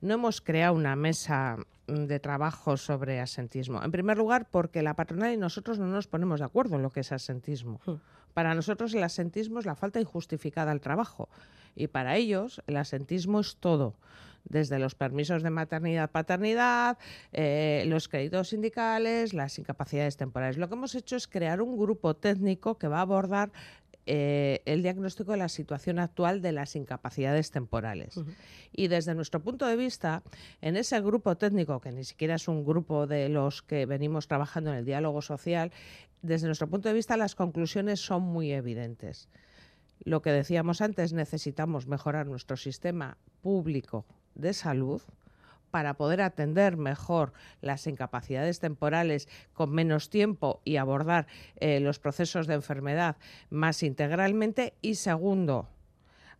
No 0.00 0.14
hemos 0.14 0.40
creado 0.40 0.74
una 0.74 0.96
mesa 0.96 1.56
de 1.86 2.18
trabajo 2.20 2.76
sobre 2.76 3.20
asentismo. 3.20 3.82
En 3.82 3.92
primer 3.92 4.18
lugar, 4.18 4.48
porque 4.50 4.82
la 4.82 4.94
patronal 4.94 5.32
y 5.32 5.36
nosotros 5.36 5.78
no 5.78 5.86
nos 5.86 6.08
ponemos 6.08 6.40
de 6.40 6.46
acuerdo 6.46 6.76
en 6.76 6.82
lo 6.82 6.90
que 6.90 7.00
es 7.00 7.12
asentismo. 7.12 7.80
Hmm. 7.86 7.94
Para 8.34 8.54
nosotros 8.54 8.92
el 8.94 9.02
asentismo 9.02 9.60
es 9.60 9.66
la 9.66 9.76
falta 9.76 10.00
injustificada 10.00 10.70
al 10.70 10.80
trabajo 10.80 11.28
y 11.74 11.86
para 11.86 12.16
ellos 12.16 12.60
el 12.66 12.76
asentismo 12.76 13.40
es 13.40 13.56
todo 13.56 13.94
desde 14.48 14.78
los 14.78 14.94
permisos 14.94 15.42
de 15.42 15.50
maternidad, 15.50 16.10
paternidad, 16.10 16.98
eh, 17.32 17.84
los 17.86 18.08
créditos 18.08 18.48
sindicales, 18.48 19.34
las 19.34 19.58
incapacidades 19.58 20.16
temporales. 20.16 20.56
Lo 20.56 20.68
que 20.68 20.74
hemos 20.74 20.94
hecho 20.94 21.16
es 21.16 21.26
crear 21.26 21.60
un 21.60 21.76
grupo 21.76 22.14
técnico 22.14 22.78
que 22.78 22.88
va 22.88 22.98
a 22.98 23.02
abordar 23.02 23.50
eh, 24.06 24.62
el 24.66 24.82
diagnóstico 24.82 25.32
de 25.32 25.38
la 25.38 25.48
situación 25.48 25.98
actual 25.98 26.40
de 26.40 26.52
las 26.52 26.76
incapacidades 26.76 27.50
temporales. 27.50 28.20
Y 28.72 28.86
desde 28.86 29.14
nuestro 29.14 29.42
punto 29.42 29.66
de 29.66 29.74
vista, 29.74 30.22
en 30.60 30.76
ese 30.76 31.00
grupo 31.00 31.36
técnico, 31.36 31.80
que 31.80 31.90
ni 31.90 32.04
siquiera 32.04 32.36
es 32.36 32.46
un 32.46 32.64
grupo 32.64 33.08
de 33.08 33.28
los 33.28 33.62
que 33.62 33.84
venimos 33.84 34.28
trabajando 34.28 34.70
en 34.70 34.78
el 34.78 34.84
diálogo 34.84 35.22
social, 35.22 35.72
desde 36.22 36.46
nuestro 36.46 36.68
punto 36.68 36.88
de 36.88 36.94
vista 36.94 37.16
las 37.16 37.34
conclusiones 37.34 37.98
son 38.00 38.22
muy 38.22 38.52
evidentes. 38.52 39.28
Lo 40.04 40.22
que 40.22 40.30
decíamos 40.30 40.80
antes, 40.80 41.12
necesitamos 41.12 41.88
mejorar 41.88 42.26
nuestro 42.26 42.56
sistema 42.56 43.16
público 43.42 44.06
de 44.36 44.52
salud 44.52 45.02
para 45.76 45.92
poder 45.92 46.22
atender 46.22 46.78
mejor 46.78 47.34
las 47.60 47.86
incapacidades 47.86 48.60
temporales 48.60 49.28
con 49.52 49.72
menos 49.72 50.08
tiempo 50.08 50.62
y 50.64 50.78
abordar 50.78 51.26
eh, 51.60 51.80
los 51.80 51.98
procesos 51.98 52.46
de 52.46 52.54
enfermedad 52.54 53.16
más 53.50 53.82
integralmente. 53.82 54.72
Y 54.80 54.94
segundo, 54.94 55.68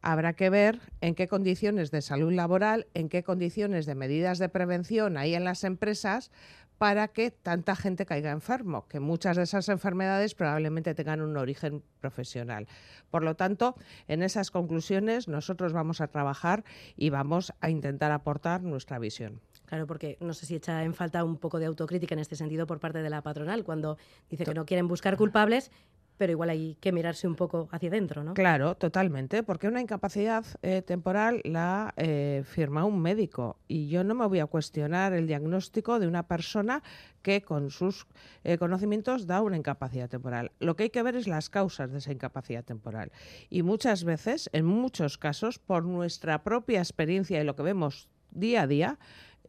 habrá 0.01 0.33
que 0.33 0.49
ver 0.49 0.81
en 1.03 1.15
qué 1.15 1.29
condiciones 1.29 1.91
de 1.91 2.01
salud 2.01 2.33
laboral, 2.33 2.87
en 2.95 3.11
qué 3.11 3.23
condiciones 3.23 3.85
de 3.85 3.95
medidas 3.95 4.39
de 4.39 4.49
prevención 4.49 5.19
hay 5.19 5.35
en 5.35 5.45
las 5.45 5.65
empresas 5.65 6.31
para 6.79 7.09
que 7.09 7.31
tanta 7.31 7.75
gente 7.75 8.07
caiga 8.07 8.31
enfermo, 8.31 8.87
que 8.89 9.01
muchas 9.01 9.37
de 9.37 9.45
esas 9.45 9.69
enfermedades 9.69 10.35
probablemente 10.35 10.95
tengan 10.95 11.21
un 11.21 11.37
origen 11.37 11.83
profesional. 12.01 12.69
Por 13.11 13.23
lo 13.23 13.35
tanto, 13.35 13.77
en 14.09 14.23
esas 14.23 14.51
conclusiones 14.51 15.29
nosotros 15.29 15.73
vamos 15.73 16.01
a 16.01 16.09
trabajar 16.09 16.65
y 16.97 17.11
vamos 17.11 17.53
a 17.61 17.71
intentar 17.71 18.13
aportar 18.13 18.63
nuestra 18.63 18.99
visión. 18.99 19.41
Claro, 19.67 19.87
porque 19.87 20.17
no 20.21 20.33
sé 20.33 20.47
si 20.47 20.55
echa 20.55 20.85
en 20.85 20.95
falta 20.95 21.25
un 21.25 21.39
poco 21.39 21.59
de 21.59 21.67
autocrítica 21.67 22.15
en 22.15 22.21
este 22.21 22.37
sentido 22.37 22.67
por 22.67 22.79
parte 22.79 23.03
de 23.03 23.11
la 23.11 23.23
patronal, 23.23 23.65
cuando 23.65 23.99
dice 24.31 24.45
que 24.45 24.55
no 24.55 24.65
quieren 24.65 24.87
buscar 24.87 25.17
culpables, 25.17 25.73
pero 26.17 26.33
igual 26.33 26.51
hay 26.51 26.77
que 26.81 26.93
mirarse 26.93 27.27
un 27.27 27.35
poco 27.35 27.69
hacia 27.73 27.89
adentro, 27.89 28.25
¿no? 28.25 28.35
Claro, 28.35 28.75
totalmente, 28.77 29.43
porque 29.43 29.69
una 29.69 29.81
incapacidad 29.81 30.45
eh, 30.63 30.83
temporal 30.83 31.41
la 31.45 31.95
eh, 31.97 32.43
firma 32.45 32.85
un 32.85 33.01
médico 33.01 33.59
y 33.69 33.89
yo 33.89 34.05
no 34.05 34.15
me 34.15 34.27
voy 34.27 34.41
a 34.41 34.47
cuestionar 34.47 35.13
el 35.13 35.27
diagnóstico 35.27 35.99
de 35.99 36.07
una 36.09 36.27
persona 36.27 36.83
que 37.23 37.43
con 37.43 37.71
sus 37.71 38.07
eh, 38.45 38.59
conocimientos 38.59 39.27
da 39.27 39.43
una 39.43 39.57
incapacidad 39.57 40.09
temporal. 40.09 40.53
Lo 40.59 40.77
que 40.77 40.85
hay 40.85 40.91
que 40.91 41.03
ver 41.03 41.17
es 41.17 41.27
las 41.27 41.51
causas 41.51 41.91
de 41.93 41.99
esa 41.99 42.13
incapacidad 42.13 42.65
temporal 42.65 43.13
y 43.51 43.63
muchas 43.63 44.05
veces, 44.05 44.49
en 44.53 44.65
muchos 44.65 45.19
casos, 45.19 45.59
por 45.59 45.85
nuestra 45.85 46.43
propia 46.43 46.79
experiencia 46.79 47.41
y 47.41 47.45
lo 47.45 47.57
que 47.57 47.63
vemos 47.63 48.09
día 48.31 48.63
a 48.63 48.67
día, 48.67 48.99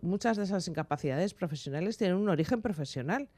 muchas 0.01 0.37
de 0.37 0.43
esas 0.43 0.67
incapacidades 0.67 1.33
profesionales 1.33 1.97
tienen 1.97 2.17
un 2.17 2.29
origen 2.29 2.61
profesional 2.61 3.29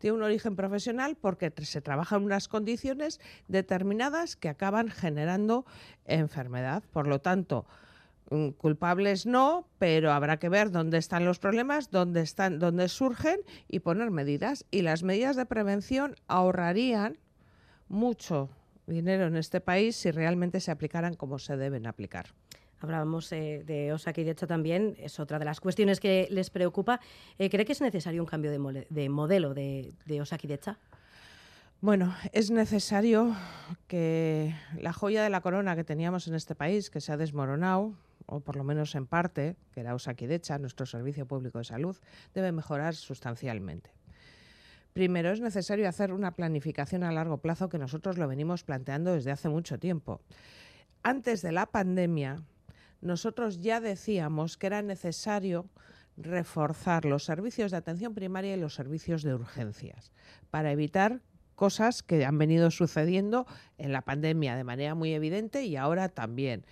tiene 0.00 0.16
un 0.16 0.22
origen 0.22 0.56
profesional 0.56 1.16
porque 1.20 1.52
se 1.62 1.80
trabaja 1.82 2.16
en 2.16 2.24
unas 2.24 2.48
condiciones 2.48 3.20
determinadas 3.48 4.34
que 4.34 4.48
acaban 4.48 4.88
generando 4.88 5.66
enfermedad. 6.06 6.82
Por 6.90 7.06
lo 7.06 7.20
tanto, 7.20 7.66
mm, 8.30 8.48
culpables 8.50 9.26
no, 9.26 9.68
pero 9.78 10.12
habrá 10.12 10.38
que 10.38 10.48
ver 10.48 10.70
dónde 10.70 10.96
están 10.96 11.26
los 11.26 11.38
problemas, 11.38 11.90
dónde 11.90 12.22
están, 12.22 12.58
dónde 12.58 12.88
surgen 12.88 13.40
y 13.68 13.80
poner 13.80 14.10
medidas. 14.10 14.64
Y 14.70 14.82
las 14.82 15.02
medidas 15.02 15.36
de 15.36 15.44
prevención 15.44 16.16
ahorrarían 16.26 17.18
mucho 17.88 18.48
dinero 18.86 19.26
en 19.26 19.36
este 19.36 19.60
país 19.60 19.96
si 19.96 20.10
realmente 20.10 20.60
se 20.60 20.70
aplicaran 20.70 21.14
como 21.14 21.38
se 21.38 21.58
deben 21.58 21.86
aplicar. 21.86 22.26
Hablábamos 22.80 23.30
eh, 23.32 23.62
de 23.66 23.92
Osakidecha 23.92 24.46
también, 24.46 24.96
es 24.98 25.20
otra 25.20 25.38
de 25.38 25.44
las 25.44 25.60
cuestiones 25.60 26.00
que 26.00 26.28
les 26.30 26.50
preocupa. 26.50 27.00
Eh, 27.38 27.50
¿Cree 27.50 27.64
que 27.64 27.72
es 27.72 27.80
necesario 27.80 28.22
un 28.22 28.26
cambio 28.26 28.50
de, 28.50 29.08
modelo 29.08 29.54
de, 29.54 29.92
de 30.06 30.20
Osakidecha? 30.20 30.78
Bueno, 31.82 32.14
es 32.32 32.50
necesario 32.50 33.34
que 33.86 34.54
la 34.78 34.92
joya 34.92 35.22
de 35.22 35.30
la 35.30 35.40
corona 35.40 35.76
que 35.76 35.84
teníamos 35.84 36.28
en 36.28 36.34
este 36.34 36.54
país, 36.54 36.90
que 36.90 37.00
se 37.00 37.12
ha 37.12 37.16
desmoronado, 37.16 37.94
o 38.26 38.40
por 38.40 38.56
lo 38.56 38.64
menos 38.64 38.94
en 38.94 39.06
parte, 39.06 39.56
que 39.72 39.80
era 39.80 39.94
Osakidecha, 39.94 40.58
nuestro 40.58 40.86
servicio 40.86 41.26
público 41.26 41.58
de 41.58 41.64
salud, 41.64 41.96
debe 42.34 42.52
mejorar 42.52 42.94
sustancialmente. 42.94 43.90
Primero, 44.92 45.30
es 45.30 45.40
necesario 45.40 45.88
hacer 45.88 46.12
una 46.12 46.32
planificación 46.32 47.02
a 47.02 47.12
largo 47.12 47.38
plazo 47.38 47.68
que 47.68 47.78
nosotros 47.78 48.18
lo 48.18 48.26
venimos 48.26 48.64
planteando 48.64 49.14
desde 49.14 49.30
hace 49.30 49.48
mucho 49.48 49.78
tiempo. 49.78 50.20
Antes 51.02 51.42
de 51.42 51.52
la 51.52 51.66
pandemia, 51.66 52.42
nosotros 53.00 53.60
ya 53.60 53.80
decíamos 53.80 54.56
que 54.56 54.66
era 54.66 54.82
necesario 54.82 55.68
reforzar 56.16 57.04
los 57.04 57.24
servicios 57.24 57.70
de 57.70 57.78
atención 57.78 58.14
primaria 58.14 58.54
y 58.54 58.60
los 58.60 58.74
servicios 58.74 59.22
de 59.22 59.34
urgencias 59.34 60.12
para 60.50 60.72
evitar 60.72 61.20
cosas 61.54 62.02
que 62.02 62.24
han 62.24 62.38
venido 62.38 62.70
sucediendo 62.70 63.46
en 63.78 63.92
la 63.92 64.02
pandemia 64.02 64.56
de 64.56 64.64
manera 64.64 64.94
muy 64.94 65.12
evidente 65.12 65.64
y 65.64 65.76
ahora 65.76 66.08
también. 66.08 66.64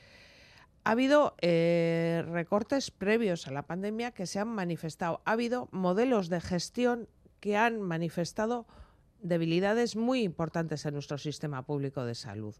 Ha 0.84 0.92
habido 0.92 1.34
eh, 1.42 2.24
recortes 2.26 2.90
previos 2.90 3.46
a 3.46 3.50
la 3.50 3.66
pandemia 3.66 4.12
que 4.12 4.26
se 4.26 4.38
han 4.38 4.48
manifestado. 4.48 5.20
Ha 5.26 5.32
habido 5.32 5.68
modelos 5.72 6.30
de 6.30 6.40
gestión 6.40 7.08
que 7.40 7.56
han 7.56 7.82
manifestado 7.82 8.66
debilidades 9.20 9.96
muy 9.96 10.22
importantes 10.22 10.86
en 10.86 10.94
nuestro 10.94 11.18
sistema 11.18 11.66
público 11.66 12.04
de 12.04 12.14
salud. 12.14 12.54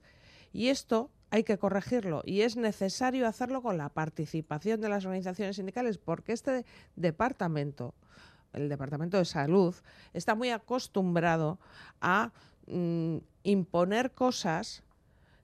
Y 0.52 0.68
esto 0.68 1.10
hay 1.30 1.44
que 1.44 1.58
corregirlo 1.58 2.22
y 2.24 2.42
es 2.42 2.56
necesario 2.56 3.26
hacerlo 3.26 3.62
con 3.62 3.76
la 3.76 3.88
participación 3.90 4.80
de 4.80 4.88
las 4.88 5.04
organizaciones 5.04 5.56
sindicales 5.56 5.98
porque 5.98 6.32
este 6.32 6.64
departamento, 6.96 7.94
el 8.52 8.68
Departamento 8.68 9.18
de 9.18 9.24
Salud, 9.24 9.74
está 10.14 10.34
muy 10.34 10.50
acostumbrado 10.50 11.58
a 12.00 12.32
mm, 12.66 13.18
imponer 13.42 14.12
cosas 14.12 14.82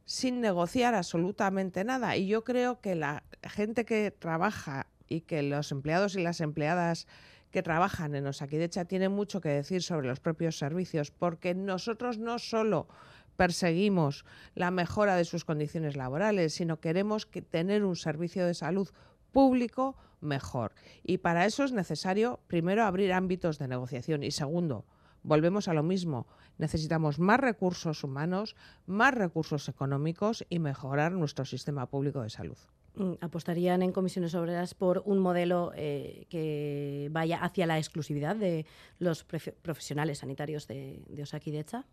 sin 0.06 0.40
negociar 0.40 0.94
absolutamente 0.94 1.84
nada. 1.84 2.16
Y 2.16 2.26
yo 2.26 2.44
creo 2.44 2.80
que 2.80 2.94
la 2.94 3.22
gente 3.42 3.84
que 3.84 4.10
trabaja 4.10 4.86
y 5.08 5.22
que 5.22 5.42
los 5.42 5.70
empleados 5.72 6.16
y 6.16 6.22
las 6.22 6.40
empleadas 6.40 7.06
que 7.50 7.62
trabajan 7.62 8.14
en 8.14 8.26
Osakidecha 8.26 8.84
tienen 8.84 9.12
mucho 9.12 9.40
que 9.40 9.48
decir 9.48 9.82
sobre 9.82 10.08
los 10.08 10.18
propios 10.18 10.58
servicios, 10.58 11.10
porque 11.10 11.54
nosotros 11.54 12.18
no 12.18 12.38
solo 12.38 12.88
perseguimos 13.36 14.24
la 14.54 14.70
mejora 14.70 15.16
de 15.16 15.24
sus 15.24 15.44
condiciones 15.44 15.96
laborales, 15.96 16.54
sino 16.54 16.80
queremos 16.80 17.26
que 17.26 17.42
tener 17.42 17.84
un 17.84 17.96
servicio 17.96 18.46
de 18.46 18.54
salud 18.54 18.88
público 19.32 19.96
mejor. 20.20 20.72
Y 21.02 21.18
para 21.18 21.44
eso 21.44 21.64
es 21.64 21.72
necesario, 21.72 22.40
primero, 22.46 22.84
abrir 22.84 23.12
ámbitos 23.12 23.58
de 23.58 23.68
negociación 23.68 24.22
y 24.22 24.30
segundo, 24.30 24.84
volvemos 25.22 25.68
a 25.68 25.74
lo 25.74 25.82
mismo, 25.82 26.26
necesitamos 26.58 27.18
más 27.18 27.40
recursos 27.40 28.04
humanos, 28.04 28.54
más 28.86 29.14
recursos 29.14 29.68
económicos 29.68 30.44
y 30.48 30.58
mejorar 30.60 31.12
nuestro 31.12 31.44
sistema 31.44 31.86
público 31.86 32.22
de 32.22 32.30
salud. 32.30 32.58
Mm, 32.94 33.14
¿Apostarían 33.20 33.82
en 33.82 33.90
comisiones 33.90 34.34
obreras 34.36 34.74
por 34.74 35.02
un 35.04 35.18
modelo 35.18 35.72
eh, 35.74 36.26
que 36.28 37.08
vaya 37.10 37.38
hacia 37.38 37.66
la 37.66 37.78
exclusividad 37.78 38.36
de 38.36 38.66
los 38.98 39.24
profesionales 39.24 40.18
sanitarios 40.18 40.68
de, 40.68 41.02
de 41.08 41.22
Osakidecha? 41.22 41.86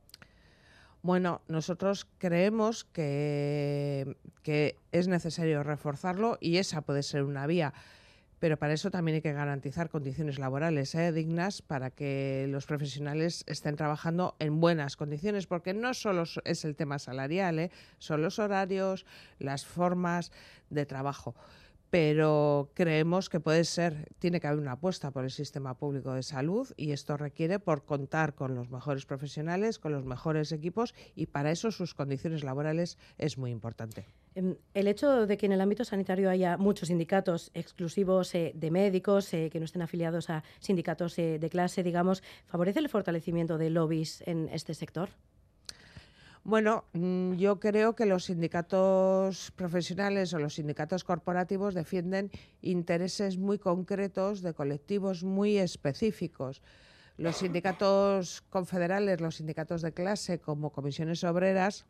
Bueno, 1.04 1.42
nosotros 1.48 2.08
creemos 2.20 2.84
que, 2.84 4.16
es 4.92 5.08
necesario 5.08 5.64
reforzarlo 5.64 6.38
y 6.40 6.58
esa 6.58 6.82
puede 6.82 7.04
ser 7.04 7.24
una 7.24 7.48
vía 7.48 7.74
pero 8.40 8.58
para 8.58 8.74
eso 8.74 8.90
también 8.90 9.18
hay 9.18 9.22
que 9.22 9.34
garantizar 9.34 9.92
condiciones 9.92 10.40
laborales 10.40 10.96
¿eh? 10.96 11.12
dignas 11.12 11.62
para 11.62 11.92
que 11.92 12.48
los 12.50 12.66
profesionales 12.66 13.44
estén 13.46 13.76
trabajando 13.76 14.36
en 14.40 14.60
buenas 14.60 14.98
condiciones, 14.98 15.46
porque 15.46 15.76
no 15.76 15.94
solo 15.94 16.24
es 16.44 16.66
el 16.66 16.76
tema 16.76 16.98
salarial, 16.98 17.60
¿eh? 17.60 17.72
son 18.00 18.24
los 18.24 18.40
horarios, 18.40 19.06
las 19.38 19.68
formas 19.68 20.32
de 20.72 20.88
trabajo 20.88 21.36
pero 21.92 22.72
creemos 22.74 23.30
que 23.30 23.42
puede 23.42 23.66
ser, 23.66 24.08
tiene 24.18 24.40
que 24.40 24.48
haber 24.48 24.60
una 24.60 24.72
apuesta 24.72 25.12
por 25.12 25.26
el 25.26 25.30
sistema 25.30 25.78
público 25.78 26.14
de 26.14 26.24
salud 26.24 26.72
y 26.78 26.94
esto 26.94 27.18
requiere 27.18 27.60
por 27.60 27.84
contar 27.84 28.34
con 28.34 28.56
los 28.56 28.72
mejores 28.72 29.06
profesionales, 29.06 29.78
con 29.78 29.92
los 29.92 30.06
mejores 30.06 30.54
equipos 30.54 30.96
y 31.16 31.26
para 31.26 31.52
eso 31.52 31.70
sus 31.70 31.94
condiciones 31.94 32.46
laborales 32.46 32.98
es 33.18 33.38
muy 33.38 33.52
importante. 33.52 34.06
Em, 34.36 34.56
el 34.74 34.88
hecho 34.88 35.28
de 35.28 35.38
que 35.38 35.46
en 35.46 35.52
el 35.52 35.60
ámbito 35.60 35.84
sanitario 35.84 36.30
haya 36.30 36.58
muchos 36.58 36.88
sindicatos 36.88 37.52
exclusivos 37.54 38.34
eh, 38.36 38.54
de 38.56 38.72
médicos 38.72 39.34
eh, 39.34 39.50
que 39.52 39.60
no 39.60 39.66
estén 39.66 39.82
afiliados 39.82 40.30
a 40.30 40.46
sindicatos 40.60 41.20
eh, 41.20 41.40
de 41.40 41.50
clase, 41.50 41.84
digamos, 41.84 42.24
¿favorece 42.48 42.80
el 42.80 42.88
fortalecimiento 42.88 43.58
de 43.58 43.70
lobbies 43.70 44.24
en 44.26 44.48
este 44.48 44.74
sector? 44.74 45.10
Bueno, 46.44 46.86
mm, 46.94 47.34
yo 47.34 47.60
creo 47.60 47.96
que 47.96 48.08
los 48.08 48.26
sindicatos 48.26 49.52
profesionales 49.52 50.34
o 50.34 50.40
los 50.40 50.56
sindicatos 50.56 51.04
corporativos 51.04 51.76
defienden 51.76 52.32
intereses 52.64 53.38
muy 53.38 53.60
concretos 53.60 54.42
de 54.42 54.56
colectivos 54.56 55.24
muy 55.24 55.60
específicos. 55.60 56.64
Los 57.18 57.38
sindicatos 57.38 58.42
confederales, 58.50 59.22
los 59.22 59.36
sindicatos 59.36 59.84
de 59.84 59.94
clase 59.94 60.40
como 60.40 60.72
comisiones 60.72 61.24
obreras, 61.24 61.86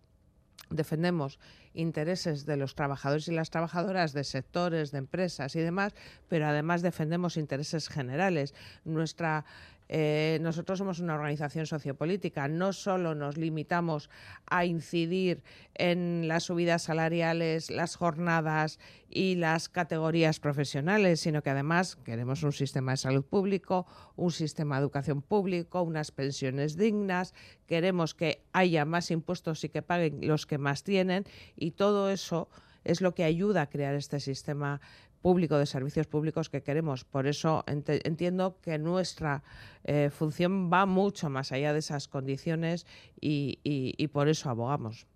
defendemos 0.69 1.39
intereses 1.73 2.45
de 2.45 2.57
los 2.57 2.75
trabajadores 2.75 3.29
y 3.29 3.31
las 3.31 3.49
trabajadoras 3.49 4.11
de 4.11 4.25
sectores, 4.25 4.91
de 4.91 4.97
empresas 4.97 5.55
y 5.55 5.61
demás, 5.61 5.93
pero 6.27 6.45
además 6.47 6.81
defendemos 6.81 7.37
intereses 7.37 7.87
generales. 7.87 8.53
Nuestra 8.83 9.45
eh, 9.93 10.39
nosotros 10.41 10.79
somos 10.79 10.99
una 10.99 11.15
organización 11.15 11.65
sociopolítica, 11.65 12.47
no 12.47 12.71
solo 12.71 13.13
nos 13.13 13.35
limitamos 13.35 14.09
a 14.45 14.63
incidir 14.63 15.43
en 15.75 16.29
las 16.29 16.43
subidas 16.43 16.83
salariales, 16.83 17.69
las 17.69 17.97
jornadas 17.97 18.79
y 19.09 19.35
las 19.35 19.67
categorías 19.67 20.39
profesionales, 20.39 21.19
sino 21.19 21.43
que 21.43 21.49
además 21.49 21.97
queremos 22.05 22.41
un 22.43 22.53
sistema 22.53 22.93
de 22.93 22.97
salud 22.97 23.25
público, 23.25 23.85
un 24.15 24.31
sistema 24.31 24.77
de 24.77 24.83
educación 24.83 25.21
público, 25.21 25.81
unas 25.81 26.11
pensiones 26.11 26.77
dignas, 26.77 27.33
queremos 27.67 28.15
que 28.15 28.45
haya 28.53 28.85
más 28.85 29.11
impuestos 29.11 29.61
y 29.65 29.69
que 29.69 29.81
paguen 29.81 30.25
los 30.25 30.45
que 30.45 30.57
más 30.57 30.83
tienen. 30.83 31.25
Y 31.57 31.71
todo 31.71 32.09
eso 32.09 32.47
es 32.85 33.01
lo 33.01 33.13
que 33.13 33.25
ayuda 33.25 33.63
a 33.63 33.69
crear 33.69 33.95
este 33.95 34.21
sistema 34.21 34.79
público 35.21 35.57
de 35.57 35.65
servicios 35.65 36.07
públicos 36.07 36.49
que 36.49 36.61
queremos. 36.61 37.05
Por 37.05 37.27
eso 37.27 37.63
entiendo 37.67 38.57
que 38.61 38.77
nuestra 38.77 39.43
eh, 39.83 40.09
función 40.11 40.71
va 40.71 40.85
mucho 40.85 41.29
más 41.29 41.51
allá 41.51 41.73
de 41.73 41.79
esas 41.79 42.07
condiciones 42.07 42.85
y, 43.19 44.07
por 44.11 44.27
eso 44.27 44.49
abogamos. 44.49 45.07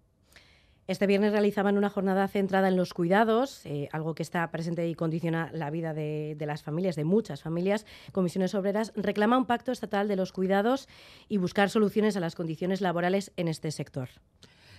Este 0.87 1.07
viernes 1.07 1.31
realizaban 1.31 1.79
una 1.79 1.89
jornada 1.89 2.27
centrada 2.27 2.67
en 2.67 2.77
los 2.77 2.93
cuidados, 2.93 3.65
eh, 3.65 3.89
algo 3.91 4.13
que 4.13 4.21
está 4.21 4.49
presente 4.51 4.87
y 4.87 4.93
condiciona 4.93 5.49
la 5.51 5.71
vida 5.71 5.95
de, 5.95 6.37
las 6.41 6.61
familias, 6.61 6.95
de 6.95 7.05
muchas 7.05 7.41
familias. 7.41 7.87
Comisiones 8.11 8.53
Obreras 8.53 8.93
reclama 8.95 9.39
un 9.39 9.47
pacto 9.47 9.71
estatal 9.71 10.07
de 10.07 10.15
los 10.15 10.31
cuidados 10.31 10.87
y 11.27 11.37
buscar 11.37 11.71
soluciones 11.71 12.15
a 12.17 12.19
las 12.19 12.35
condiciones 12.35 12.81
laborales 12.81 13.31
en 13.35 13.47
este 13.47 13.71
sector. 13.71 14.09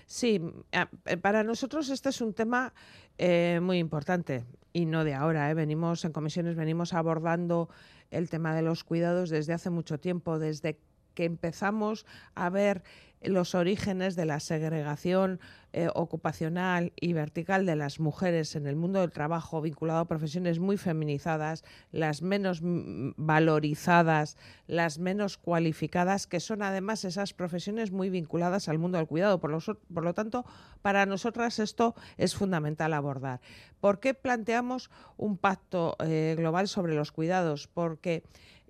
Sí, 0.07 0.41
eh, 0.71 1.17
para 1.17 1.43
nosotros 1.43 1.91
este 1.91 2.11
es 2.11 2.21
un 2.21 2.33
tema 2.33 2.73
eh, 3.19 3.59
muy 3.61 3.79
importante 3.79 4.45
y 4.73 4.87
no 4.87 5.03
de 5.03 5.15
ahora. 5.15 5.53
Venimos 5.53 6.05
en 6.05 6.13
comisiones, 6.13 6.55
venimos 6.55 6.93
abordando 6.93 7.69
el 8.13 8.31
tema 8.31 8.55
de 8.55 8.63
los 8.63 8.85
cuidados 8.85 9.31
desde 9.31 9.53
hace 9.53 9.69
mucho 9.69 9.99
tiempo, 9.99 10.39
desde 10.39 10.79
que 11.17 11.25
empezamos 11.25 12.07
a 12.37 12.49
ver 12.51 12.85
los 13.23 13.55
orígenes 13.55 14.15
de 14.15 14.27
la 14.27 14.41
segregación 14.41 15.41
eh, 15.73 15.89
ocupacional 15.95 16.93
y 16.97 17.13
vertical 17.13 17.67
de 17.67 17.77
las 17.77 18.01
mujeres 18.01 18.57
en 18.57 18.67
el 18.67 18.77
mundo 18.77 19.01
del 19.01 19.11
trabajo 19.11 19.61
vinculado 19.61 20.01
a 20.01 20.09
profesiones 20.09 20.59
muy 20.59 20.77
feminizadas, 20.77 21.65
las 21.93 22.23
menos 22.23 22.61
valorizadas, 22.63 24.39
las 24.67 24.99
menos 24.99 25.37
cualificadas, 25.37 26.27
que 26.27 26.41
son 26.41 26.63
además 26.63 27.05
esas 27.05 27.35
profesiones 27.35 27.91
muy 27.91 28.09
vinculadas 28.09 28.69
al 28.69 28.79
mundo 28.79 28.99
del 28.99 29.07
cuidado. 29.07 29.41
Por 29.41 29.51
lo, 29.51 30.15
tanto, 30.15 30.47
para 30.81 31.05
nosotras 31.05 31.59
esto 31.59 31.95
es 32.17 32.35
fundamental 32.35 32.95
abordar. 32.95 33.41
¿Por 33.81 34.01
qué 34.01 34.15
planteamos 34.15 34.91
un 35.17 35.37
pacto 35.37 35.97
eh, 36.01 36.35
global 36.39 36.69
sobre 36.69 36.95
los 36.95 37.13
cuidados? 37.13 37.69
Porque, 37.69 38.23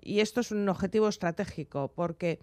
y 0.07 0.21
esto 0.21 0.39
es 0.39 0.51
un 0.51 0.67
objetivo 0.69 1.09
estratégico, 1.09 1.91
porque 1.93 2.39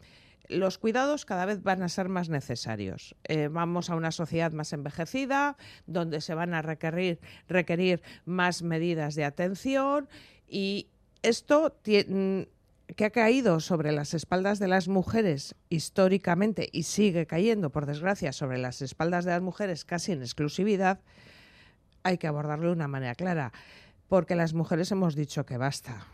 los 0.48 0.76
cuidados 0.76 1.24
cada 1.24 1.46
vez 1.46 1.62
van 1.62 1.82
a 1.82 1.88
ser 1.88 2.10
más 2.10 2.28
necesarios. 2.28 3.16
Eh, 3.24 3.48
vamos 3.50 3.88
a 3.88 3.96
una 3.96 4.12
sociedad 4.12 4.52
más 4.52 4.74
envejecida, 4.74 5.56
donde 5.86 6.20
se 6.20 6.34
van 6.34 6.52
a 6.52 6.60
requerir, 6.60 7.20
requerir 7.48 8.02
más 8.26 8.62
medidas 8.62 9.14
de 9.14 9.24
atención 9.24 10.10
y 10.46 10.88
esto 11.22 11.74
mm, 11.86 12.40
que 12.96 13.04
ha 13.06 13.10
caído 13.10 13.60
sobre 13.60 13.92
las 13.92 14.12
espaldas 14.12 14.58
de 14.58 14.68
las 14.68 14.86
mujeres 14.86 15.54
históricamente 15.70 16.68
y 16.70 16.82
sigue 16.82 17.26
cayendo, 17.26 17.70
por 17.70 17.86
desgracia, 17.86 18.32
sobre 18.32 18.58
las 18.58 18.82
espaldas 18.82 19.24
de 19.24 19.30
las 19.30 19.42
mujeres 19.42 19.86
casi 19.86 20.12
en 20.12 20.20
exclusividad, 20.20 21.00
hay 22.02 22.18
que 22.18 22.26
abordarlo 22.26 22.66
de 22.66 22.74
una 22.74 22.88
manera 22.88 23.14
clara, 23.14 23.54
porque 24.08 24.36
las 24.36 24.52
mujeres 24.52 24.92
hemos 24.92 25.14
dicho 25.14 25.46
que 25.46 25.56
basta 25.56 26.06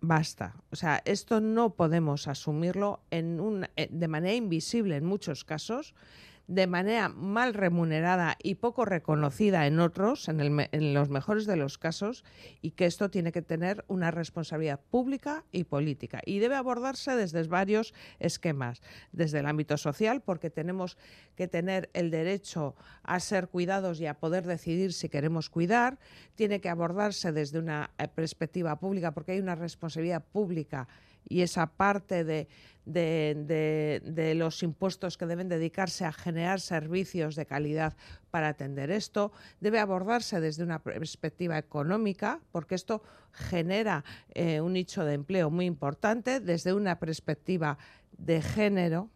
basta. 0.00 0.54
O 0.70 0.76
sea, 0.76 1.02
esto 1.04 1.40
no 1.40 1.70
podemos 1.74 2.28
asumirlo 2.28 3.00
en 3.10 3.40
un, 3.40 3.66
eh, 3.76 3.88
de 3.90 4.08
manera 4.08 4.34
invisible 4.34 4.96
en 4.96 5.04
muchos 5.04 5.44
casos 5.44 5.94
de 6.50 6.66
manera 6.66 7.08
mal 7.08 7.54
remunerada 7.54 8.36
y 8.42 8.56
poco 8.56 8.84
reconocida 8.84 9.68
en 9.68 9.78
otros, 9.78 10.28
en, 10.28 10.40
en, 10.40 10.94
los 10.94 11.08
mejores 11.08 11.46
de 11.46 11.54
los 11.54 11.78
casos, 11.78 12.24
y 12.60 12.72
que 12.72 12.86
esto 12.86 13.08
tiene 13.08 13.30
que 13.30 13.40
tener 13.40 13.84
una 13.86 14.10
responsabilidad 14.10 14.80
pública 14.90 15.44
y 15.52 15.62
política. 15.62 16.20
Y 16.26 16.40
debe 16.40 16.56
abordarse 16.56 17.14
desde 17.14 17.44
varios 17.44 17.94
esquemas, 18.18 18.82
desde 19.12 19.38
el 19.38 19.46
ámbito 19.46 19.76
social, 19.76 20.22
porque 20.22 20.50
tenemos 20.50 20.98
que 21.36 21.46
tener 21.46 21.88
el 21.92 22.10
derecho 22.10 22.74
a 23.04 23.20
ser 23.20 23.46
cuidados 23.46 24.00
y 24.00 24.06
a 24.06 24.18
poder 24.18 24.44
decidir 24.44 24.92
si 24.92 25.08
queremos 25.08 25.50
cuidar, 25.50 26.00
tiene 26.34 26.60
que 26.60 26.68
abordarse 26.68 27.30
desde 27.30 27.60
una 27.60 27.90
eh, 27.96 28.08
perspectiva 28.08 28.80
pública, 28.80 29.12
porque 29.12 29.32
hay 29.32 29.38
una 29.38 29.54
responsabilidad 29.54 30.24
pública 30.32 30.88
y 31.28 31.42
esa 31.42 31.66
parte 31.66 32.24
de, 32.24 32.48
de, 32.84 34.34
los 34.36 34.62
impuestos 34.62 35.16
que 35.16 35.26
deben 35.26 35.48
dedicarse 35.48 36.04
a 36.04 36.12
generar 36.12 36.60
servicios 36.60 37.36
de 37.36 37.46
calidad 37.46 37.96
para 38.30 38.48
atender 38.48 38.90
esto, 38.90 39.32
debe 39.60 39.78
abordarse 39.78 40.40
desde 40.40 40.64
una 40.64 40.82
perspectiva 40.82 41.58
económica, 41.58 42.40
porque 42.52 42.74
esto 42.74 43.02
genera 43.32 44.04
eh, 44.34 44.60
un 44.60 44.72
nicho 44.72 45.04
de 45.04 45.14
empleo 45.14 45.50
muy 45.50 45.66
importante, 45.66 46.40
desde 46.40 46.72
una 46.72 46.98
perspectiva 46.98 47.78
de 48.16 48.42
género 48.42 49.10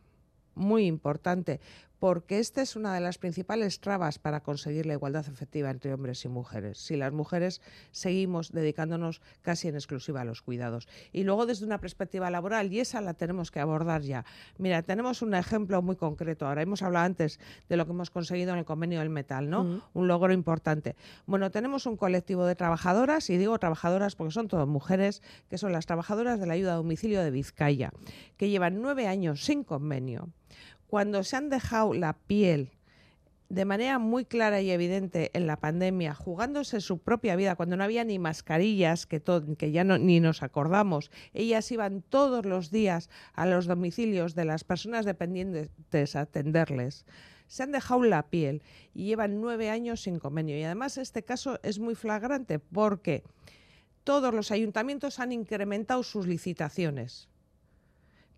muy 0.55 0.87
importante, 0.87 1.61
porque 2.05 2.39
esta 2.39 2.61
es 2.61 2.77
una 2.77 2.93
de 2.93 3.01
las 3.01 3.17
principales 3.17 3.81
trabas 3.81 4.19
para 4.19 4.43
conseguir 4.43 4.85
la 4.85 4.93
igualdad 4.93 5.27
efectiva 5.27 5.71
entre 5.71 5.95
hombres 5.95 6.23
y 6.27 6.29
mujeres. 6.29 6.77
Si 6.77 6.97
las 6.97 7.15
mujeres 7.15 7.63
seguimos 7.93 8.53
dedicándonos 8.53 9.23
casi 9.41 9.69
en 9.69 9.75
exclusiva 9.75 10.21
a 10.21 10.25
los 10.27 10.43
cuidados. 10.43 10.87
Y 11.13 11.25
luego 11.25 11.47
desde 11.47 11.65
una 11.65 11.81
perspectiva 11.81 12.29
laboral, 12.29 12.71
y 12.71 12.81
esa 12.81 13.01
la 13.01 13.15
tenemos 13.15 13.51
que 13.51 13.61
abordar 13.61 14.03
ya. 14.03 14.27
Mira, 14.59 14.83
tenemos 14.83 15.23
un 15.23 15.33
ejemplo 15.33 15.81
muy 15.81 15.97
concreto. 15.97 16.47
Ahora 16.47 16.61
hemos 16.61 16.83
hablado 16.83 17.07
antes 17.07 17.41
de 17.71 17.77
lo 17.79 17.87
que 17.87 17.93
hemos 17.93 18.11
conseguido 18.11 18.53
en 18.53 18.59
el 18.59 18.67
convenio 18.67 18.99
del 18.99 19.09
metal, 19.09 19.49
¿no? 19.49 19.83
Un 19.95 20.07
logro 20.07 20.35
importante. 20.35 20.97
Bueno, 21.25 21.51
tenemos 21.51 21.87
un 21.87 21.97
colectivo 21.97 22.45
de 22.45 22.55
trabajadoras, 22.55 23.31
y 23.31 23.39
digo 23.39 23.59
trabajadoras 23.59 24.15
porque 24.15 24.35
son 24.35 24.49
todas 24.49 24.69
mujeres, 24.69 25.23
que 25.49 25.57
son 25.57 25.73
las 25.73 25.87
trabajadoras 25.87 26.39
de 26.39 26.45
la 26.45 26.53
ayuda 26.53 26.75
a 26.75 26.77
domicilio 26.77 27.23
de 27.23 27.31
Vizcaya, 27.31 27.93
que 28.37 28.51
llevan 28.51 28.83
nueve 28.83 29.07
años 29.07 29.43
sin 29.47 29.65
convenio 29.65 30.29
cuando 30.95 31.25
se 31.25 31.35
han 31.35 31.51
dejado 31.51 31.93
la 31.93 32.13
piel 32.13 32.71
de 33.49 33.65
manera 33.65 33.99
muy 33.99 34.25
clara 34.25 34.61
y 34.61 34.71
evidente 34.71 35.33
en 35.35 35.49
la 35.49 35.57
pandemia, 35.57 36.15
jugándose 36.15 36.81
su 36.81 36.99
propia 36.99 37.35
vida, 37.35 37.57
cuando 37.57 37.77
no 37.77 37.83
había 37.83 38.05
ni 38.05 38.21
mascarillas, 38.21 39.05
que, 39.05 39.21
que 39.59 39.73
ya 39.73 39.83
no, 39.83 39.99
ni 39.99 40.21
nos 40.21 40.45
acordamos, 40.45 41.11
ellas 41.33 41.73
iban 41.73 42.01
todos 42.03 42.47
los 42.47 42.71
días 42.71 43.11
a 43.33 43.45
los 43.45 43.67
domicilios 43.67 44.37
de 44.37 44.45
las 44.45 44.63
personas 44.63 45.05
dependientes 45.05 46.15
a 46.15 46.21
atenderles. 46.21 47.07
Se 47.49 47.65
han 47.65 47.73
dejado 47.73 48.05
la 48.05 48.29
piel 48.29 48.63
y 48.95 49.07
llevan 49.07 49.41
nueve 49.41 49.71
años 49.71 50.03
sin 50.03 50.21
convenio. 50.21 50.57
Y 50.57 50.63
además 50.63 50.97
este 50.97 51.25
caso 51.25 51.59
es 51.65 51.81
muy 51.81 51.97
flagrante 51.97 52.61
porque 52.61 53.25
todos 54.05 54.33
los 54.33 54.53
ayuntamientos 54.53 55.19
han 55.19 55.33
incrementado 55.33 56.05
sus 56.05 56.29
licitaciones 56.29 57.34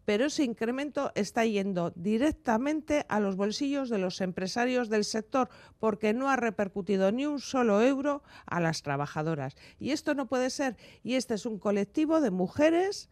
pero 0.06 0.26
ese 0.26 0.44
incremento 0.44 1.12
está 1.16 1.44
yendo 1.44 1.92
directamente 1.96 3.04
a 3.08 3.20
los 3.20 3.36
bolsillos 3.36 3.90
de 3.90 3.98
los 3.98 4.20
empresarios 4.20 4.88
del 4.88 5.04
sector 5.04 5.50
porque 5.80 6.14
no 6.14 6.30
ha 6.30 6.36
repercutido 6.36 7.10
ni 7.10 7.26
un 7.26 7.40
solo 7.40 7.82
euro 7.82 8.22
a 8.46 8.60
las 8.60 8.82
trabajadoras. 8.82 9.56
Y 9.80 9.90
esto 9.90 10.14
no 10.14 10.26
puede 10.26 10.50
ser. 10.50 10.76
Y 11.02 11.14
este 11.16 11.34
es 11.34 11.44
un 11.44 11.58
colectivo 11.58 12.20
de 12.20 12.30
mujeres 12.30 13.10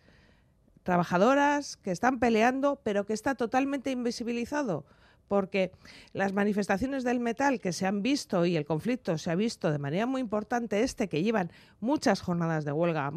trabajadoras 0.85 1.76
que 1.76 1.90
están 1.90 2.20
peleando, 2.20 2.80
pero 2.85 3.04
que 3.04 3.12
está 3.12 3.35
totalmente 3.35 3.90
invisibilizado 3.90 4.87
porque 5.29 5.73
las 6.13 6.33
manifestaciones 6.33 7.05
del 7.05 7.21
metal 7.21 7.61
que 7.61 7.73
se 7.73 7.87
han 7.87 8.03
visto 8.03 8.47
y 8.47 8.57
el 8.57 8.65
conflicto 8.65 9.19
se 9.19 9.31
ha 9.31 9.35
visto 9.35 9.71
de 9.71 9.79
manera 9.79 10.07
muy 10.07 10.21
importante, 10.21 10.83
este 10.83 11.09
que 11.09 11.23
llevan 11.23 11.51
muchas 11.81 12.21
jornadas 12.21 12.65
de 12.65 12.73
huelga, 12.73 13.13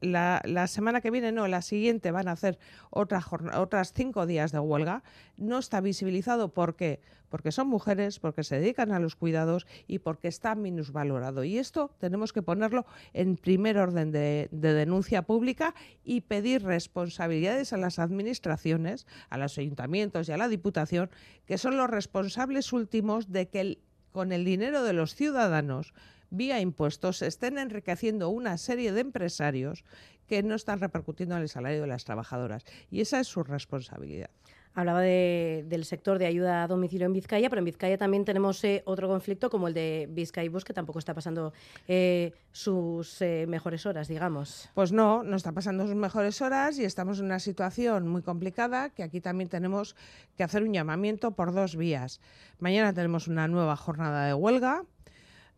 la, 0.00 0.66
semana 0.66 1.00
que 1.00 1.10
viene, 1.10 1.32
no, 1.32 1.48
la 1.48 1.62
siguiente 1.62 2.10
van 2.10 2.28
a 2.28 2.32
hacer 2.32 2.58
otra 2.90 3.20
otras 3.56 3.92
cinco 3.92 4.26
días 4.26 4.52
de 4.52 4.58
huelga, 4.58 5.02
no 5.36 5.58
está 5.58 5.80
visibilizado 5.80 6.52
porque 6.52 7.00
porque 7.30 7.52
son 7.52 7.68
mujeres, 7.68 8.18
porque 8.18 8.44
se 8.44 8.60
dedican 8.60 8.92
a 8.92 8.98
los 8.98 9.16
cuidados 9.16 9.66
y 9.86 10.00
porque 10.00 10.28
está 10.28 10.54
minusvalorado. 10.54 11.44
Y 11.44 11.58
esto 11.58 11.94
tenemos 11.98 12.32
que 12.32 12.42
ponerlo 12.42 12.84
en 13.14 13.36
primer 13.36 13.78
orden 13.78 14.12
de, 14.12 14.48
denuncia 14.50 15.22
pública 15.22 15.74
y 16.04 16.22
pedir 16.22 16.64
responsabilidades 16.64 17.72
a 17.72 17.78
las 17.78 17.98
administraciones, 17.98 19.06
a 19.30 19.38
los 19.38 19.56
ayuntamientos 19.56 20.28
y 20.28 20.32
a 20.32 20.36
la 20.36 20.48
Diputación, 20.48 21.10
que 21.46 21.56
son 21.56 21.76
los 21.76 21.88
responsables 21.88 22.72
últimos 22.72 23.32
de 23.32 23.48
que 23.48 23.78
con 24.10 24.32
el 24.32 24.44
dinero 24.44 24.82
de 24.82 24.92
los 24.92 25.14
ciudadanos 25.14 25.94
vía 26.30 26.60
impuestos 26.60 27.18
se 27.18 27.26
estén 27.28 27.58
enriqueciendo 27.58 28.28
una 28.28 28.58
serie 28.58 28.92
de 28.92 29.00
empresarios 29.00 29.84
que 30.26 30.42
no 30.42 30.54
están 30.54 30.80
repercutiendo 30.80 31.36
en 31.36 31.42
el 31.42 31.48
salario 31.48 31.80
de 31.80 31.86
las 31.88 32.04
trabajadoras. 32.04 32.64
Y 32.90 33.00
esa 33.00 33.20
es 33.20 33.26
su 33.26 33.42
responsabilidad. 33.42 34.30
Hablaba 34.74 35.00
del 35.00 35.84
sector 35.84 36.18
de 36.18 36.26
ayuda 36.26 36.62
a 36.62 36.68
domicilio 36.68 37.06
en 37.06 37.12
Vizcaya, 37.12 37.50
pero 37.50 37.58
en 37.58 37.64
Vizcaya 37.64 37.98
también 37.98 38.24
tenemos 38.24 38.62
eh, 38.62 38.82
otro 38.86 39.08
conflicto 39.08 39.50
como 39.50 39.66
el 39.66 39.74
de 39.74 40.08
Vizcaibus, 40.10 40.64
que 40.64 40.72
tampoco 40.72 41.00
está 41.00 41.12
pasando 41.12 41.52
eh, 41.88 42.32
sus 42.52 43.20
eh, 43.20 43.46
mejores 43.48 43.84
horas, 43.84 44.06
digamos. 44.06 44.70
Pues 44.74 44.92
no, 44.92 45.24
no 45.24 45.36
está 45.36 45.50
pasando 45.50 45.86
sus 45.86 45.96
mejores 45.96 46.40
horas 46.40 46.78
y 46.78 46.84
estamos 46.84 47.18
en 47.18 47.24
una 47.24 47.40
situación 47.40 48.06
muy 48.06 48.22
complicada 48.22 48.90
que 48.90 49.02
aquí 49.02 49.20
también 49.20 49.48
tenemos 49.50 49.96
que 50.36 50.44
hacer 50.44 50.62
un 50.62 50.72
llamamiento 50.72 51.32
por 51.32 51.52
dos 51.52 51.74
vías. 51.74 52.20
Mañana 52.60 52.92
tenemos 52.92 53.26
una 53.26 53.48
nueva 53.48 53.74
jornada 53.76 54.26
de 54.26 54.34
huelga. 54.34 54.84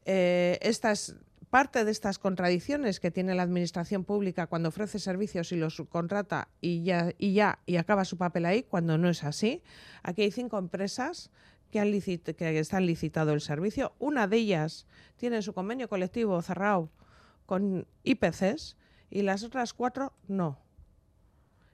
estas 0.04 1.16
parte 1.52 1.84
de 1.84 1.90
estas 1.90 2.18
contradicciones 2.18 2.98
que 2.98 3.10
tiene 3.10 3.34
la 3.34 3.42
administración 3.42 4.04
pública 4.04 4.46
cuando 4.46 4.70
ofrece 4.70 4.98
servicios 4.98 5.52
y 5.52 5.56
los 5.56 5.76
subcontrata 5.76 6.48
y 6.62 6.82
ya, 6.82 7.12
y 7.18 7.34
ya 7.34 7.58
y 7.66 7.76
acaba 7.76 8.06
su 8.06 8.16
papel 8.16 8.46
ahí, 8.46 8.62
cuando 8.62 8.96
no 8.96 9.10
es 9.10 9.22
así. 9.22 9.62
Aquí 10.02 10.22
hay 10.22 10.30
cinco 10.30 10.58
empresas 10.58 11.30
que, 11.70 11.78
han 11.78 11.90
que 11.90 12.58
están 12.58 12.86
licitado 12.86 13.34
el 13.34 13.42
servicio. 13.42 13.92
Una 13.98 14.26
de 14.26 14.38
ellas 14.38 14.86
tiene 15.18 15.42
su 15.42 15.52
convenio 15.52 15.90
colectivo 15.90 16.40
cerrado 16.40 16.88
con 17.44 17.86
IPCs 18.02 18.78
y 19.10 19.20
las 19.20 19.42
otras 19.42 19.74
cuatro 19.74 20.14
no. 20.28 20.58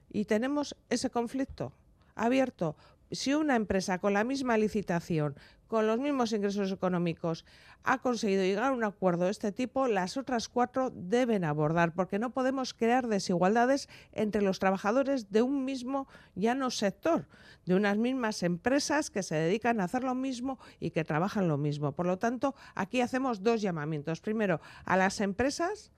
Y 0.09 0.25
tenemos 0.25 0.75
ese 0.89 1.09
conflicto 1.09 1.71
abierto 2.15 2.75
si 3.11 3.33
una 3.33 3.55
empresa 3.55 3.99
con 3.99 4.13
la 4.13 4.23
misma 4.23 4.57
licitación, 4.57 5.35
con 5.67 5.85
los 5.85 5.99
mismos 5.99 6.31
ingresos 6.33 6.71
económicos, 6.71 7.45
ha 7.83 7.99
conseguido 7.99 8.43
llegar 8.43 8.65
a 8.65 8.71
un 8.71 8.83
acuerdo 8.83 9.25
de 9.25 9.31
este 9.31 9.51
tipo, 9.51 9.87
las 9.87 10.17
otras 10.17 10.49
cuatro 10.49 10.91
deben 10.93 11.43
abordar, 11.43 11.93
porque 11.93 12.19
no 12.19 12.31
podemos 12.31 12.73
crear 12.73 13.07
desigualdades 13.07 13.87
entre 14.11 14.41
los 14.41 14.59
trabajadores 14.59 15.31
de 15.31 15.43
un 15.43 15.65
mismo 15.65 16.07
ya 16.35 16.55
no 16.55 16.71
sector, 16.71 17.27
de 17.65 17.75
unas 17.75 17.97
mismas 17.97 18.41
empresas 18.43 19.11
que 19.11 19.23
se 19.23 19.35
dedican 19.35 19.79
a 19.79 19.85
hacer 19.85 20.03
lo 20.03 20.15
mismo 20.15 20.59
y 20.79 20.89
que 20.89 21.03
trabajan 21.03 21.47
lo 21.47 21.57
mismo. 21.57 21.91
Por 21.91 22.07
lo 22.07 22.17
tanto, 22.17 22.55
aquí 22.73 23.01
hacemos 23.01 23.43
dos 23.43 23.61
llamamientos. 23.61 24.21
Primero, 24.21 24.59
a 24.85 24.97
las 24.97 25.21
empresas 25.21 25.91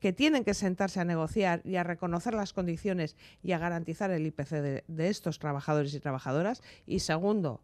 que 0.00 0.12
tienen 0.12 0.44
que 0.44 0.54
sentarse 0.54 1.00
a 1.00 1.04
negociar 1.04 1.60
y 1.64 1.76
a 1.76 1.84
reconocer 1.84 2.34
las 2.34 2.52
condiciones 2.52 3.16
y 3.42 3.52
a 3.52 3.58
garantizar 3.58 4.10
el 4.10 4.26
IPC 4.26 4.50
de, 4.86 5.08
estos 5.08 5.38
trabajadores 5.38 5.94
y 5.94 6.00
trabajadoras. 6.00 6.62
Y 6.86 7.00
segundo, 7.00 7.62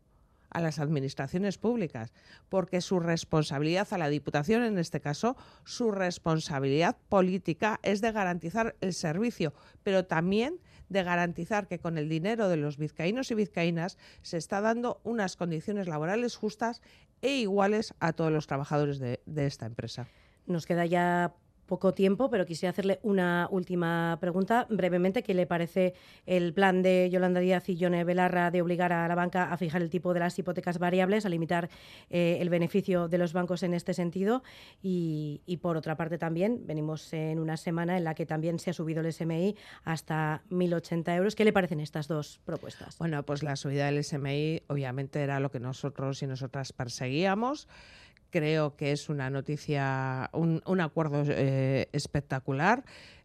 a 0.51 0.61
las 0.61 0.79
administraciones 0.79 1.59
públicas, 1.59 2.13
porque 2.49 2.81
su 2.81 3.01
responsabilidad, 3.01 3.89
a 3.91 3.99
la 3.99 4.09
Diputación 4.09 4.63
en 4.63 4.79
este 4.79 5.01
caso, 5.01 5.37
su 5.65 5.91
responsabilidad 5.91 6.97
política 7.09 7.81
es 7.83 8.01
de 8.01 8.13
garantizar 8.13 8.77
el 8.81 8.93
servicio, 8.93 9.55
pero 9.83 10.05
también 10.05 10.59
de 10.89 11.03
garantizar 11.03 11.69
que 11.69 11.79
con 11.79 11.97
el 11.97 12.09
dinero 12.09 12.49
de 12.49 12.59
los 12.59 12.77
vizcaínos 12.77 13.31
y 13.31 13.35
vizcaínas 13.35 13.97
se 14.21 14.37
está 14.37 14.61
dando 14.61 15.01
unas 15.05 15.37
condiciones 15.37 15.89
laborales 15.89 16.37
justas 16.37 16.83
e 17.23 17.37
iguales 17.39 17.95
a 17.99 18.13
todos 18.13 18.31
los 18.31 18.47
trabajadores 18.47 18.99
de, 18.99 19.21
de 19.25 19.47
esta 19.47 19.65
empresa. 19.65 20.07
Nos 20.45 20.67
queda 20.67 20.85
ya 20.85 21.35
poco 21.73 21.95
tiempo, 21.95 22.29
pero 22.29 22.45
quisiera 22.45 22.69
hacerle 22.69 23.01
una 23.03 23.49
última 23.51 24.19
pregunta 24.21 24.67
brevemente. 24.69 25.23
¿Qué 25.23 25.33
le 25.33 25.47
parece 25.47 25.95
el 26.27 26.53
plan 26.53 26.83
de 26.83 27.09
Yolanda 27.11 27.41
Díaz 27.41 27.67
y 27.71 27.77
Yone 27.77 28.05
Belarra 28.05 28.51
de 28.51 28.61
obligar 28.61 28.93
a 28.93 29.09
la 29.09 29.15
banca 29.15 29.51
a 29.51 29.57
fijar 29.57 29.81
el 29.81 29.89
tipo 29.89 30.13
de 30.13 30.21
las 30.21 30.39
hipotecas 30.39 30.79
variables, 30.79 31.25
a 31.25 31.31
limitar 31.31 31.71
eh, 32.11 32.37
el 32.43 32.51
beneficio 32.51 33.09
de 33.09 33.17
los 33.17 33.33
bancos 33.33 33.63
en 33.63 33.73
este 33.73 33.95
sentido? 33.95 34.43
Y, 34.83 35.41
y, 35.47 35.57
por 35.57 35.79
otra 35.79 35.97
parte 35.97 36.19
también, 36.19 36.61
venimos 36.67 37.11
en 37.15 37.39
una 37.39 37.57
semana 37.57 37.97
en 37.97 38.05
la 38.05 38.15
que 38.15 38.27
también 38.27 38.59
se 38.59 38.69
ha 38.69 38.75
subido 38.75 39.01
el 39.01 39.11
SMI 39.11 39.57
hasta 39.83 40.43
1.080 40.51 41.17
euros. 41.17 41.35
¿Qué 41.35 41.47
le 41.47 41.55
parecen 41.55 41.81
estas 41.81 42.07
dos 42.07 42.39
propuestas? 42.45 42.99
Bueno, 42.99 43.23
pues 43.23 43.43
la 43.43 43.57
subida 43.57 43.87
del 43.87 44.05
SMI 44.05 44.65
obviamente 44.67 45.23
era 45.23 45.41
lo 45.41 45.51
que 45.51 45.59
nosotros 45.59 46.23
y 46.23 46.27
nosotras 46.27 46.75
perseguíamos 46.75 47.67
creo 48.33 48.75
que 48.75 48.91
es 48.91 49.09
una 49.09 49.31
noticia, 49.31 50.31
un, 50.33 50.63
un 50.67 50.81
acuerdo 50.81 51.23
eh, 51.29 51.89
espectacular 51.93 52.83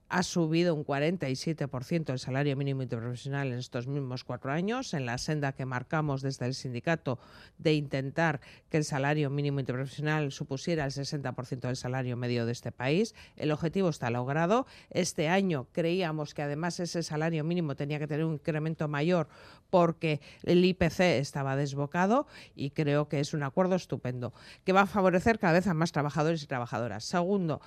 ha 0.10 0.24
subido 0.24 0.74
un 0.74 0.86
47% 0.86 2.12
el 2.12 2.20
salario 2.20 2.56
mínimo 2.56 2.82
interprofesional 2.82 3.52
en 3.52 3.60
estos 3.60 3.88
mismos 3.88 4.24
cuatro 4.24 4.52
años, 4.52 4.94
en 4.94 5.06
la 5.06 5.18
senda 5.18 5.54
que 5.54 5.66
marcamos 5.66 6.22
desde 6.22 6.46
el 6.46 6.54
sindicato 6.54 7.20
de 7.58 7.74
intentar 7.74 8.40
que 8.70 8.78
el 8.78 8.86
salario 8.86 9.30
mínimo 9.30 9.60
interprofesional 9.60 10.32
supusiera 10.32 10.86
el 10.86 10.92
60% 10.92 11.62
del 11.62 11.76
salario 11.76 12.16
medio 12.16 12.46
de 12.46 12.52
este 12.52 12.72
país. 12.72 13.16
El 13.36 13.52
objetivo 13.52 13.90
está 13.90 14.10
logrado. 14.10 14.66
Este 14.90 15.28
año 15.28 15.68
creíamos 15.72 16.34
que 16.34 16.42
además 16.42 16.80
ese 16.80 17.04
salario 17.04 17.44
mínimo 17.44 17.76
tenía 17.76 18.00
que 18.00 18.08
tener 18.08 18.26
un 18.26 18.34
incremento 18.36 18.88
mayor 18.88 19.28
porque 19.70 20.22
el 20.44 20.64
IPC 20.64 21.02
estaba 21.20 21.56
desbocado 21.56 22.28
y 22.56 22.72
creo 22.72 23.10
que 23.10 23.20
es 23.20 23.34
un 23.34 23.44
acuerdo 23.44 23.76
estupendo 23.76 24.34
que 24.64 24.74
va 24.74 24.82
a 24.82 24.86
favorecer 24.86 25.40
cada 25.40 25.54
vez 25.54 25.68
a 25.68 25.74
más 25.74 25.92
trabajadores 25.92 26.44
y 26.44 26.48
trabajadoras. 26.48 27.04
Segundo, 27.04 27.62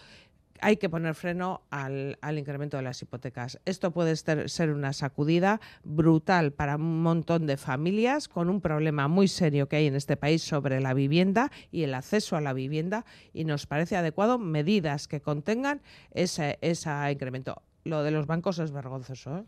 hay 0.63 0.77
que 0.77 0.89
poner 0.89 1.15
freno 1.15 1.63
al, 1.71 2.19
al, 2.21 2.39
incremento 2.39 2.77
de 2.77 2.83
las 2.83 3.01
hipotecas. 3.03 3.59
Esto 3.65 3.91
puede 3.91 4.17
ser 4.17 4.71
una 4.71 4.93
sacudida 4.93 5.61
brutal 5.85 6.53
para 6.53 6.77
un 6.77 7.03
montón 7.03 7.47
de 7.47 7.57
familias 7.57 8.29
con 8.29 8.51
un 8.51 8.61
problema 8.61 9.09
muy 9.09 9.29
serio 9.29 9.69
que 9.69 9.77
hay 9.77 9.87
en 9.87 9.97
este 9.97 10.17
país 10.17 10.43
sobre 10.43 10.81
la 10.81 10.95
vivienda 10.95 11.51
y 11.71 11.83
el 11.83 11.95
acceso 11.95 12.37
a 12.37 12.41
la 12.41 12.53
vivienda 12.53 13.05
y 13.33 13.45
nos 13.45 13.67
parece 13.67 13.97
adecuado 13.97 14.39
medidas 14.39 15.09
que 15.09 15.21
contengan 15.21 15.81
ese, 16.13 16.59
ese 16.61 16.91
incremento. 17.11 17.63
Lo 17.85 18.03
de 18.03 18.11
los 18.11 18.27
bancos 18.27 18.59
es 18.59 18.73
vergonzoso. 18.73 19.39
¿eh? 19.39 19.45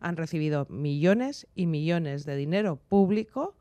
Han 0.00 0.16
recibido 0.16 0.66
millones 0.68 1.46
y 1.54 1.66
millones 1.66 2.24
de 2.24 2.36
dinero 2.36 2.76
público 2.76 3.54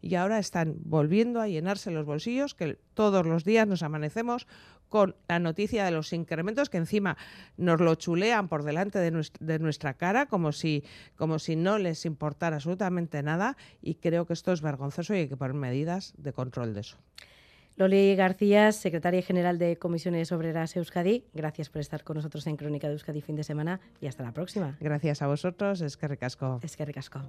y 0.00 0.14
ahora 0.14 0.38
están 0.38 0.76
volviendo 0.84 1.40
a 1.40 1.48
llenarse 1.48 1.90
los 1.90 2.06
bolsillos 2.06 2.54
que 2.54 2.78
todos 2.94 3.26
los 3.26 3.44
días 3.44 3.66
nos 3.66 3.82
amanecemos 3.82 4.46
con 4.88 5.16
la 5.28 5.38
noticia 5.38 5.84
de 5.84 5.90
los 5.90 6.12
incrementos 6.12 6.70
que 6.70 6.78
encima 6.78 7.16
nos 7.56 7.80
lo 7.80 7.94
chulean 7.94 8.48
por 8.48 8.64
delante 8.64 8.98
de, 8.98 9.10
nuestra, 9.10 9.46
de 9.46 9.58
nuestra 9.58 9.94
cara 9.94 10.26
como 10.26 10.52
si, 10.52 10.84
como 11.16 11.38
si 11.38 11.56
no 11.56 11.78
les 11.78 12.04
importara 12.06 12.56
absolutamente 12.56 13.22
nada 13.22 13.56
y 13.82 13.94
creo 13.96 14.26
que 14.26 14.32
esto 14.32 14.52
es 14.52 14.60
vergonzoso 14.60 15.14
y 15.14 15.18
hay 15.18 15.28
que 15.28 15.36
poner 15.36 15.54
medidas 15.54 16.14
de 16.16 16.32
control 16.32 16.74
de 16.74 16.80
eso. 16.80 16.96
Loli 17.76 18.16
García, 18.16 18.72
secretaria 18.72 19.22
general 19.22 19.56
de 19.56 19.76
Comisiones 19.76 20.32
Obreras 20.32 20.74
Euskadi, 20.74 21.24
gracias 21.32 21.68
por 21.70 21.80
estar 21.80 22.02
con 22.02 22.16
nosotros 22.16 22.44
en 22.48 22.56
Crónica 22.56 22.88
de 22.88 22.94
Euskadi 22.94 23.20
fin 23.20 23.36
de 23.36 23.44
semana 23.44 23.80
y 24.00 24.08
hasta 24.08 24.24
la 24.24 24.32
próxima. 24.32 24.76
Gracias 24.80 25.22
a 25.22 25.28
vosotros, 25.28 25.80
es 25.80 25.96
que 25.96 26.08
recasco. 26.08 26.58
Es 26.60 26.76
que 26.76 26.84
recasco. 26.84 27.20